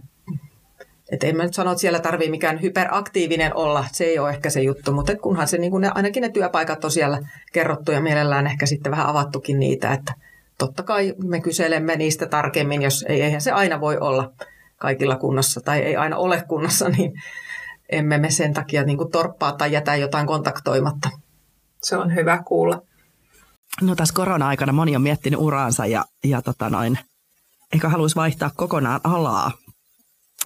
että 1.12 1.28
en 1.28 1.38
mä 1.38 1.44
nyt 1.44 1.54
sano, 1.54 1.72
että 1.72 1.82
siellä 1.82 2.00
tarvii 2.00 2.30
mikään 2.30 2.62
hyperaktiivinen 2.62 3.56
olla, 3.56 3.86
se 3.92 4.04
ei 4.04 4.20
ole 4.20 4.30
ehkä 4.30 4.50
se 4.50 4.62
juttu, 4.62 4.92
mutta 4.92 5.18
kunhan 5.18 5.48
se, 5.48 5.58
niin 5.58 5.72
kuin 5.72 5.82
ne, 5.82 5.92
ainakin 5.96 6.22
ne 6.22 6.30
työpaikat 6.30 6.86
on 6.86 6.92
siellä 6.92 7.20
kerrottu 7.54 7.92
ja 7.92 8.02
mielellään 8.02 8.48
ehkä 8.48 8.66
sitten 8.66 8.92
vähän 8.92 9.08
avattukin 9.08 9.60
niitä, 9.60 9.94
että 9.94 10.14
totta 10.58 10.84
kai 10.84 11.14
me 11.24 11.42
kyselemme 11.42 11.96
niistä 11.96 12.26
tarkemmin, 12.26 12.82
jos 12.82 13.06
ei, 13.10 13.22
eihän 13.22 13.42
se 13.42 13.52
aina 13.52 13.82
voi 13.82 13.98
olla 13.98 14.32
kaikilla 14.78 15.16
kunnassa 15.16 15.62
tai 15.62 15.80
ei 15.80 15.96
aina 15.96 16.18
ole 16.18 16.44
kunnassa, 16.48 16.90
niin 16.90 17.14
emme 17.90 18.18
me 18.18 18.32
sen 18.32 18.54
takia 18.54 18.84
niin 18.84 18.98
kuin 18.98 19.12
torppaa 19.12 19.52
tai 19.52 19.72
jätä 19.72 19.96
jotain 19.96 20.28
kontaktoimatta. 20.28 21.10
Se 21.82 21.98
on 21.98 22.16
hyvä 22.16 22.44
kuulla. 22.48 22.82
No 23.82 23.96
tässä 23.96 24.14
korona-aikana 24.14 24.74
moni 24.74 24.96
on 24.96 25.02
miettinyt 25.02 25.40
uraansa 25.40 25.86
ja, 25.86 26.06
ja 26.24 26.42
tota 26.42 26.70
noin, 26.70 27.00
eikä 27.76 27.90
haluaisi 27.90 28.16
vaihtaa 28.16 28.52
kokonaan 28.56 29.02
alaa. 29.04 29.52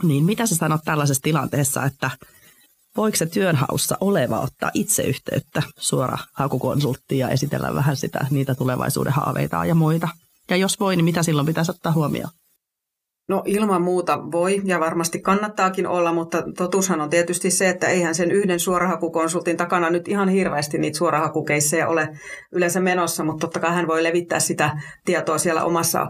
Niin 0.03 0.25
mitä 0.25 0.45
sä 0.45 0.55
sanot 0.55 0.81
tällaisessa 0.85 1.21
tilanteessa, 1.21 1.85
että 1.85 2.11
voiko 2.97 3.17
se 3.17 3.25
työnhaussa 3.25 3.97
oleva 4.01 4.39
ottaa 4.39 4.71
itse 4.73 5.03
yhteyttä 5.03 5.63
suora 5.79 6.17
hakukonsulttiin 6.33 7.19
ja 7.19 7.29
esitellä 7.29 7.75
vähän 7.75 7.97
sitä, 7.97 8.27
niitä 8.29 8.55
tulevaisuuden 8.55 9.13
haaveita 9.13 9.65
ja 9.65 9.75
muita? 9.75 10.07
Ja 10.49 10.55
jos 10.55 10.79
voi, 10.79 10.95
niin 10.95 11.05
mitä 11.05 11.23
silloin 11.23 11.47
pitäisi 11.47 11.71
ottaa 11.71 11.91
huomioon? 11.91 12.31
No 13.29 13.43
ilman 13.45 13.81
muuta 13.81 14.31
voi 14.31 14.61
ja 14.63 14.79
varmasti 14.79 15.19
kannattaakin 15.19 15.87
olla, 15.87 16.13
mutta 16.13 16.43
totuushan 16.57 17.01
on 17.01 17.09
tietysti 17.09 17.51
se, 17.51 17.69
että 17.69 17.87
eihän 17.87 18.15
sen 18.15 18.31
yhden 18.31 18.59
suorahakukonsultin 18.59 19.57
takana 19.57 19.89
nyt 19.89 20.07
ihan 20.07 20.29
hirveästi 20.29 20.77
niitä 20.77 20.97
suorahakukeissejä 20.97 21.87
ole 21.87 22.09
yleensä 22.51 22.79
menossa, 22.79 23.23
mutta 23.23 23.47
totta 23.47 23.59
kai 23.59 23.75
hän 23.75 23.87
voi 23.87 24.03
levittää 24.03 24.39
sitä 24.39 24.77
tietoa 25.05 25.37
siellä 25.37 25.63
omassa 25.63 26.07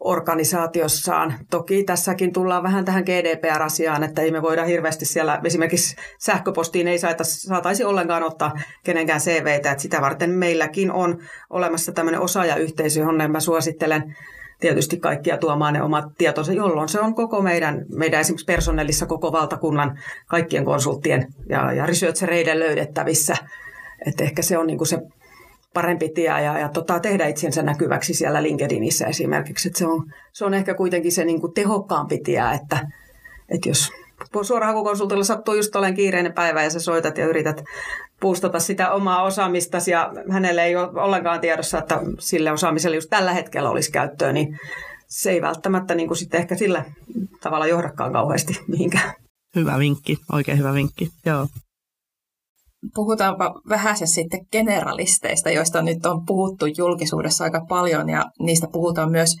organisaatiossaan. 0.00 1.34
Toki 1.50 1.84
tässäkin 1.84 2.32
tullaan 2.32 2.62
vähän 2.62 2.84
tähän 2.84 3.04
GDPR-asiaan, 3.04 4.02
että 4.02 4.22
ei 4.22 4.30
me 4.30 4.42
voida 4.42 4.64
hirveästi 4.64 5.04
siellä, 5.04 5.40
esimerkiksi 5.44 5.96
sähköpostiin 6.18 6.88
ei 6.88 6.98
saataisi 7.24 7.84
ollenkaan 7.84 8.22
ottaa 8.22 8.52
kenenkään 8.84 9.20
CVtä, 9.20 9.70
että 9.70 9.82
sitä 9.82 10.00
varten 10.00 10.30
meilläkin 10.30 10.92
on 10.92 11.18
olemassa 11.50 11.92
tämmöinen 11.92 12.20
osaajayhteisö, 12.20 13.00
johon 13.00 13.30
mä 13.30 13.40
suosittelen 13.40 14.16
tietysti 14.60 14.96
kaikkia 14.96 15.38
tuomaan 15.38 15.74
ne 15.74 15.82
omat 15.82 16.04
tietonsa, 16.18 16.52
jolloin 16.52 16.88
se 16.88 17.00
on 17.00 17.14
koko 17.14 17.42
meidän, 17.42 17.84
meidän 17.94 18.20
esimerkiksi 18.20 18.44
personellissa 18.44 19.06
koko 19.06 19.32
valtakunnan 19.32 19.98
kaikkien 20.26 20.64
konsulttien 20.64 21.34
ja, 21.48 21.72
ja 21.72 21.86
researchereiden 21.86 22.58
löydettävissä. 22.58 23.34
Että 24.06 24.24
ehkä 24.24 24.42
se 24.42 24.58
on 24.58 24.66
niin 24.66 24.78
kuin 24.78 24.88
se 24.88 24.98
parempi 25.74 26.08
tie 26.08 26.24
ja, 26.24 26.58
ja 26.58 26.68
tota, 26.68 27.00
tehdä 27.00 27.26
itsensä 27.26 27.62
näkyväksi 27.62 28.14
siellä 28.14 28.42
LinkedInissä 28.42 29.06
esimerkiksi. 29.06 29.68
Et 29.68 29.76
se, 29.76 29.86
on, 29.86 30.12
se 30.32 30.44
on 30.44 30.54
ehkä 30.54 30.74
kuitenkin 30.74 31.12
se 31.12 31.24
niin 31.24 31.40
kuin 31.40 31.54
tehokkaampi 31.54 32.18
tie, 32.18 32.42
että, 32.54 32.88
että 33.48 33.68
jos 33.68 33.92
suorahakukonsultilla 34.42 35.24
sattuu 35.24 35.54
just 35.54 35.76
olen 35.76 35.94
kiireinen 35.94 36.32
päivä 36.32 36.62
ja 36.62 36.70
sä 36.70 36.80
soitat 36.80 37.18
ja 37.18 37.26
yrität 37.26 37.64
puustata 38.20 38.60
sitä 38.60 38.90
omaa 38.92 39.22
osaamistasi 39.22 39.90
ja 39.90 40.12
hänelle 40.30 40.64
ei 40.64 40.76
ole 40.76 41.02
ollenkaan 41.02 41.40
tiedossa, 41.40 41.78
että 41.78 42.00
sille 42.18 42.52
osaamiselle 42.52 42.96
just 42.96 43.10
tällä 43.10 43.32
hetkellä 43.32 43.70
olisi 43.70 43.92
käyttöä, 43.92 44.32
niin 44.32 44.58
se 45.08 45.30
ei 45.30 45.42
välttämättä 45.42 45.94
niin 45.94 46.08
kuin 46.08 46.18
sitten 46.18 46.40
ehkä 46.40 46.54
sillä 46.54 46.84
tavalla 47.42 47.66
johdakaan 47.66 48.12
kauheasti 48.12 48.60
mihinkään. 48.68 49.14
Hyvä 49.56 49.78
vinkki, 49.78 50.16
oikein 50.32 50.58
hyvä 50.58 50.74
vinkki, 50.74 51.08
joo. 51.26 51.46
Puhutaanpa 52.94 53.54
vähän 53.68 53.96
se 53.96 54.06
sitten 54.06 54.40
generalisteista, 54.52 55.50
joista 55.50 55.82
nyt 55.82 56.06
on 56.06 56.26
puhuttu 56.26 56.66
julkisuudessa 56.76 57.44
aika 57.44 57.60
paljon 57.68 58.08
ja 58.08 58.24
niistä 58.38 58.66
puhutaan 58.72 59.10
myös 59.10 59.36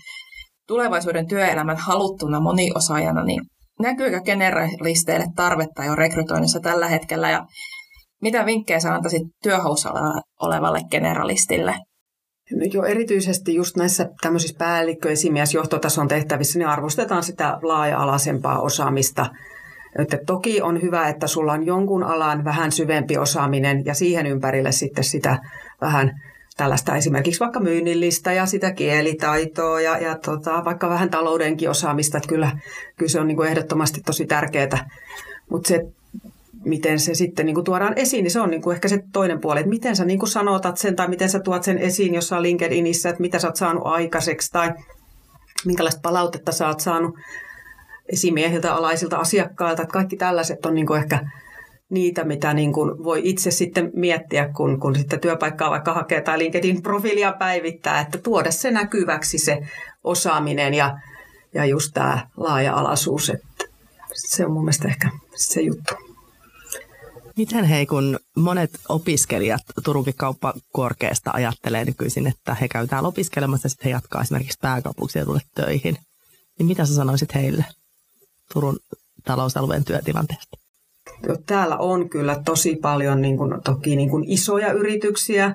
tulevaisuuden 0.68 1.28
työelämän 1.28 1.76
haluttuna 1.76 2.40
moniosaajana, 2.40 3.24
niin 3.24 3.40
näkyykö 3.80 4.20
generalisteille 4.20 5.26
tarvetta 5.36 5.84
jo 5.84 5.94
rekrytoinnissa 5.94 6.60
tällä 6.60 6.88
hetkellä 6.88 7.30
ja 7.30 7.46
mitä 8.22 8.46
vinkkejä 8.46 8.80
sä 8.80 8.94
antaisit 8.94 9.22
työhaussa 9.42 9.92
olevalle 10.40 10.80
generalistille? 10.90 11.74
No 12.52 12.64
jo 12.72 12.84
erityisesti 12.84 13.54
just 13.54 13.76
näissä 13.76 14.08
tämmöisissä 14.20 14.56
päällikkö-, 14.58 15.08
johtotason 15.54 16.08
tehtävissä 16.08 16.58
niin 16.58 16.68
arvostetaan 16.68 17.22
sitä 17.22 17.58
laaja-alaisempaa 17.62 18.60
osaamista. 18.60 19.26
Että 19.98 20.18
toki 20.26 20.62
on 20.62 20.82
hyvä, 20.82 21.08
että 21.08 21.26
sulla 21.26 21.52
on 21.52 21.66
jonkun 21.66 22.04
alan 22.04 22.44
vähän 22.44 22.72
syvempi 22.72 23.18
osaaminen 23.18 23.84
ja 23.84 23.94
siihen 23.94 24.26
ympärille 24.26 24.72
sitten 24.72 25.04
sitä 25.04 25.38
vähän 25.80 26.10
tällaista 26.56 26.96
esimerkiksi 26.96 27.40
vaikka 27.40 27.60
myynnillistä 27.60 28.32
ja 28.32 28.46
sitä 28.46 28.72
kielitaitoa 28.72 29.80
ja, 29.80 29.98
ja 29.98 30.18
tota, 30.18 30.64
vaikka 30.64 30.88
vähän 30.88 31.10
taloudenkin 31.10 31.70
osaamista. 31.70 32.18
Että 32.18 32.28
kyllä, 32.28 32.58
kyllä 32.96 33.10
se 33.10 33.20
on 33.20 33.28
niin 33.28 33.36
kuin 33.36 33.48
ehdottomasti 33.48 34.00
tosi 34.06 34.26
tärkeää. 34.26 34.90
Mutta 35.50 35.68
se 35.68 35.86
miten 36.64 36.98
se 36.98 37.14
sitten 37.14 37.46
niin 37.46 37.54
kuin 37.54 37.64
tuodaan 37.64 37.98
esiin, 37.98 38.22
niin 38.22 38.30
se 38.30 38.40
on 38.40 38.50
niin 38.50 38.62
kuin 38.62 38.74
ehkä 38.74 38.88
se 38.88 39.04
toinen 39.12 39.40
puoli, 39.40 39.60
että 39.60 39.70
miten 39.70 39.96
sä 39.96 40.04
niin 40.04 40.18
kuin 40.18 40.30
sanotat 40.30 40.76
sen 40.76 40.96
tai 40.96 41.08
miten 41.08 41.28
sä 41.28 41.40
tuot 41.40 41.62
sen 41.62 41.78
esiin 41.78 42.14
jossain 42.14 42.42
LinkedInissä, 42.42 43.08
että 43.08 43.20
mitä 43.20 43.38
sä 43.38 43.48
oot 43.48 43.56
saanut 43.56 43.82
aikaiseksi 43.86 44.52
tai 44.52 44.72
minkälaista 45.64 46.00
palautetta 46.02 46.52
sä 46.52 46.68
oot 46.68 46.80
saanut 46.80 47.14
esimiehiltä, 48.08 48.74
alaisilta 48.74 49.16
asiakkailta, 49.16 49.82
että 49.82 49.92
kaikki 49.92 50.16
tällaiset 50.16 50.66
on 50.66 50.74
niin 50.74 50.86
kuin 50.86 51.00
ehkä 51.02 51.20
niitä, 51.90 52.24
mitä 52.24 52.54
niin 52.54 52.72
kuin 52.72 53.04
voi 53.04 53.20
itse 53.24 53.50
sitten 53.50 53.90
miettiä, 53.94 54.48
kun, 54.56 54.80
kun 54.80 54.94
sitten 54.94 55.20
työpaikkaa 55.20 55.70
vaikka 55.70 55.94
hakee 55.94 56.20
tai 56.20 56.38
LinkedIn-profiilia 56.38 57.32
päivittää, 57.38 58.00
että 58.00 58.18
tuoda 58.18 58.50
se 58.50 58.70
näkyväksi 58.70 59.38
se 59.38 59.68
osaaminen 60.04 60.74
ja, 60.74 60.98
ja 61.54 61.64
just 61.64 61.90
tämä 61.94 62.26
laaja-alaisuus, 62.36 63.30
että 63.30 63.64
se 64.14 64.46
on 64.46 64.52
mun 64.52 64.64
mielestä 64.64 64.88
ehkä 64.88 65.10
se 65.34 65.60
juttu. 65.60 65.94
Miten 67.36 67.64
hei, 67.64 67.86
kun 67.86 68.18
monet 68.36 68.70
opiskelijat 68.88 69.62
Turunkin 69.84 70.14
kauppakorkeasta 70.16 71.30
ajattelee 71.34 71.84
nykyisin, 71.84 72.26
että 72.26 72.54
he 72.54 72.68
käy 72.68 72.86
täällä 72.86 73.08
opiskelemassa 73.08 73.66
ja 73.66 73.70
sitten 73.70 73.84
he 73.84 73.90
jatkaa 73.90 74.22
esimerkiksi 74.22 74.58
pääkaupunkiseudulle 74.62 75.40
töihin, 75.54 75.96
niin 76.58 76.66
mitä 76.66 76.86
sä 76.86 76.94
sanoisit 76.94 77.34
heille 77.34 77.64
Turun 78.52 78.78
talousalueen 79.24 79.84
työtilanteesta? 79.84 80.56
Täällä 81.46 81.76
on 81.76 82.08
kyllä 82.10 82.36
tosi 82.44 82.76
paljon 82.76 83.20
niin 83.20 83.36
kuin, 83.36 83.54
toki 83.64 83.96
niin 83.96 84.10
kuin 84.10 84.24
isoja 84.26 84.72
yrityksiä, 84.72 85.54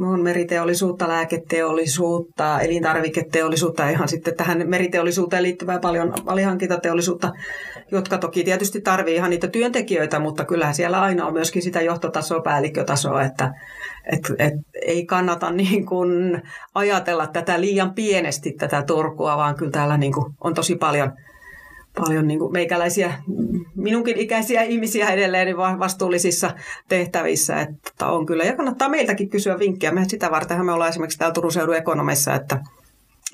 on 0.00 0.22
meriteollisuutta, 0.22 1.08
lääketeollisuutta, 1.08 2.60
elintarviketeollisuutta 2.60 3.88
ihan 3.88 4.08
sitten 4.08 4.36
tähän 4.36 4.68
meriteollisuuteen 4.68 5.42
liittyvää 5.42 5.78
paljon 5.78 6.12
alihankintateollisuutta, 6.26 7.32
jotka 7.92 8.18
toki 8.18 8.44
tietysti 8.44 8.80
tarvii 8.80 9.14
ihan 9.14 9.30
niitä 9.30 9.48
työntekijöitä, 9.48 10.18
mutta 10.18 10.44
kyllähän 10.44 10.74
siellä 10.74 11.00
aina 11.00 11.26
on 11.26 11.32
myöskin 11.32 11.62
sitä 11.62 11.82
johtotasoa, 11.82 12.40
päällikkötasoa, 12.40 13.22
että 13.22 13.52
et, 14.12 14.20
et, 14.38 14.54
ei 14.82 15.06
kannata 15.06 15.50
niin 15.60 15.86
kuin 15.86 16.42
ajatella 16.74 17.26
tätä 17.26 17.60
liian 17.60 17.94
pienesti 17.94 18.52
tätä 18.52 18.82
Turkua, 18.82 19.36
vaan 19.36 19.54
kyllä 19.54 19.72
täällä 19.72 19.96
niin 19.96 20.12
kuin 20.12 20.34
on 20.40 20.54
tosi 20.54 20.76
paljon– 20.76 21.12
paljon 22.00 22.26
niin 22.26 22.38
kuin 22.38 22.52
meikäläisiä, 22.52 23.14
minunkin 23.76 24.16
ikäisiä 24.16 24.62
ihmisiä 24.62 25.08
edelleen 25.08 25.46
niin 25.46 25.56
vastuullisissa 25.56 26.50
tehtävissä, 26.88 27.60
että 27.60 28.06
on 28.06 28.26
kyllä. 28.26 28.44
Ja 28.44 28.56
kannattaa 28.56 28.88
meiltäkin 28.88 29.30
kysyä 29.30 29.58
vinkkejä. 29.58 29.92
Me 29.92 30.08
sitä 30.08 30.30
vartenhan 30.30 30.66
me 30.66 30.72
ollaan 30.72 30.90
esimerkiksi 30.90 31.18
täällä 31.18 31.34
Turun 31.34 31.52
seudun 31.52 31.76
ekonomissa, 31.76 32.34
että 32.34 32.60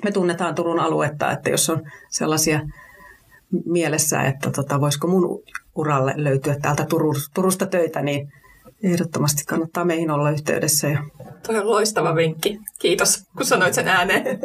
me 0.03 0.11
tunnetaan 0.11 0.55
Turun 0.55 0.79
aluetta, 0.79 1.31
että 1.31 1.49
jos 1.49 1.69
on 1.69 1.81
sellaisia 2.09 2.59
mielessä, 3.65 4.21
että 4.21 4.51
tota, 4.51 4.81
voisiko 4.81 5.07
mun 5.07 5.43
uralle 5.75 6.13
löytyä 6.17 6.55
täältä 6.61 6.85
Turusta 7.33 7.65
töitä, 7.65 8.01
niin 8.01 8.33
ehdottomasti 8.83 9.43
kannattaa 9.45 9.85
meihin 9.85 10.11
olla 10.11 10.31
yhteydessä. 10.31 10.87
Ja... 10.87 11.03
Toi 11.47 11.57
on 11.59 11.67
loistava 11.67 12.15
vinkki. 12.15 12.59
Kiitos, 12.79 13.23
kun 13.37 13.45
sanoit 13.45 13.73
sen 13.73 13.87
ääneen. 13.87 14.39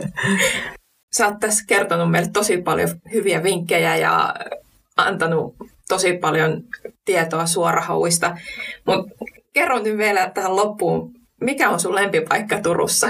Sä 1.16 1.26
oot 1.26 1.40
tässä 1.40 1.64
kertonut 1.66 2.10
meille 2.10 2.30
tosi 2.32 2.62
paljon 2.62 2.88
hyviä 3.12 3.42
vinkkejä 3.42 3.96
ja 3.96 4.34
antanut 4.96 5.54
tosi 5.88 6.12
paljon 6.12 6.62
tietoa 7.04 7.46
suorahauista. 7.46 8.36
Mutta 8.86 9.14
kerro 9.52 9.78
nyt 9.78 9.98
vielä 9.98 10.30
tähän 10.34 10.56
loppuun, 10.56 11.12
mikä 11.40 11.70
on 11.70 11.80
sun 11.80 11.94
lempipaikka 11.94 12.60
Turussa? 12.62 13.08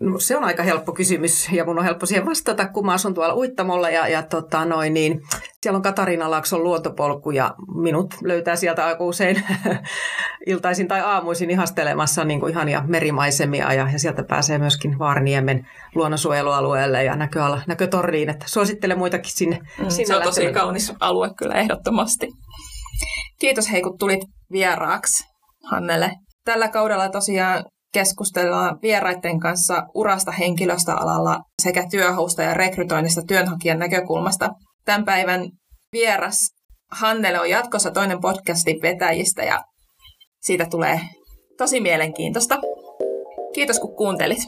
No, 0.00 0.18
se 0.18 0.36
on 0.36 0.44
aika 0.44 0.62
helppo 0.62 0.92
kysymys 0.92 1.48
ja 1.52 1.64
mun 1.64 1.78
on 1.78 1.84
helppo 1.84 2.06
siihen 2.06 2.26
vastata, 2.26 2.68
kun 2.68 2.86
mä 2.86 2.92
asun 2.92 3.14
tuolla 3.14 3.34
Uittamolla 3.34 3.90
ja, 3.90 4.08
ja 4.08 4.22
tota 4.22 4.64
noin, 4.64 4.94
niin 4.94 5.20
siellä 5.62 5.76
on 5.76 5.82
Katarina 5.82 6.30
Laakson 6.30 6.62
luontopolku 6.62 7.30
ja 7.30 7.54
minut 7.82 8.14
löytää 8.22 8.56
sieltä 8.56 8.86
aika 8.86 9.04
usein 9.04 9.42
iltaisin 10.46 10.88
tai 10.88 11.00
aamuisin 11.00 11.50
ihastelemassa 11.50 12.24
niin 12.24 12.40
kuin 12.40 12.50
ihania 12.50 12.82
merimaisemia 12.86 13.72
ja, 13.72 13.88
ja 13.92 13.98
sieltä 13.98 14.24
pääsee 14.24 14.58
myöskin 14.58 14.98
Vaarniemen 14.98 15.66
luonnonsuojelualueelle 15.94 17.04
ja 17.04 17.16
näköala, 17.16 17.62
näkötorriin, 17.66 18.30
että 18.30 18.46
suosittelen 18.48 18.98
muitakin 18.98 19.32
sinne. 19.32 19.58
Mm, 19.78 19.88
sinne 19.88 20.06
se 20.06 20.16
on 20.16 20.22
tosi 20.22 20.52
kaunis 20.52 20.92
alue 21.00 21.30
kyllä 21.38 21.54
ehdottomasti. 21.54 22.28
Kiitos 23.40 23.72
hei 23.72 23.82
kun 23.82 23.98
tulit 23.98 24.20
vieraaksi 24.52 25.24
Hannele. 25.70 26.10
Tällä 26.44 26.68
kaudella 26.68 27.08
tosiaan 27.08 27.64
keskustellaan 27.92 28.78
vieraiden 28.82 29.40
kanssa 29.40 29.82
urasta 29.94 30.32
henkilöstöalalla 30.32 31.40
sekä 31.62 31.86
työhausta 31.90 32.42
ja 32.42 32.54
rekrytoinnista 32.54 33.22
työnhakijan 33.28 33.78
näkökulmasta. 33.78 34.50
Tämän 34.84 35.04
päivän 35.04 35.50
vieras 35.92 36.48
Hannele 36.92 37.40
on 37.40 37.50
jatkossa 37.50 37.90
toinen 37.90 38.20
podcastin 38.20 38.82
vetäjistä 38.82 39.42
ja 39.42 39.64
siitä 40.40 40.66
tulee 40.70 41.00
tosi 41.58 41.80
mielenkiintoista. 41.80 42.58
Kiitos 43.54 43.80
kun 43.80 43.96
kuuntelit. 43.96 44.38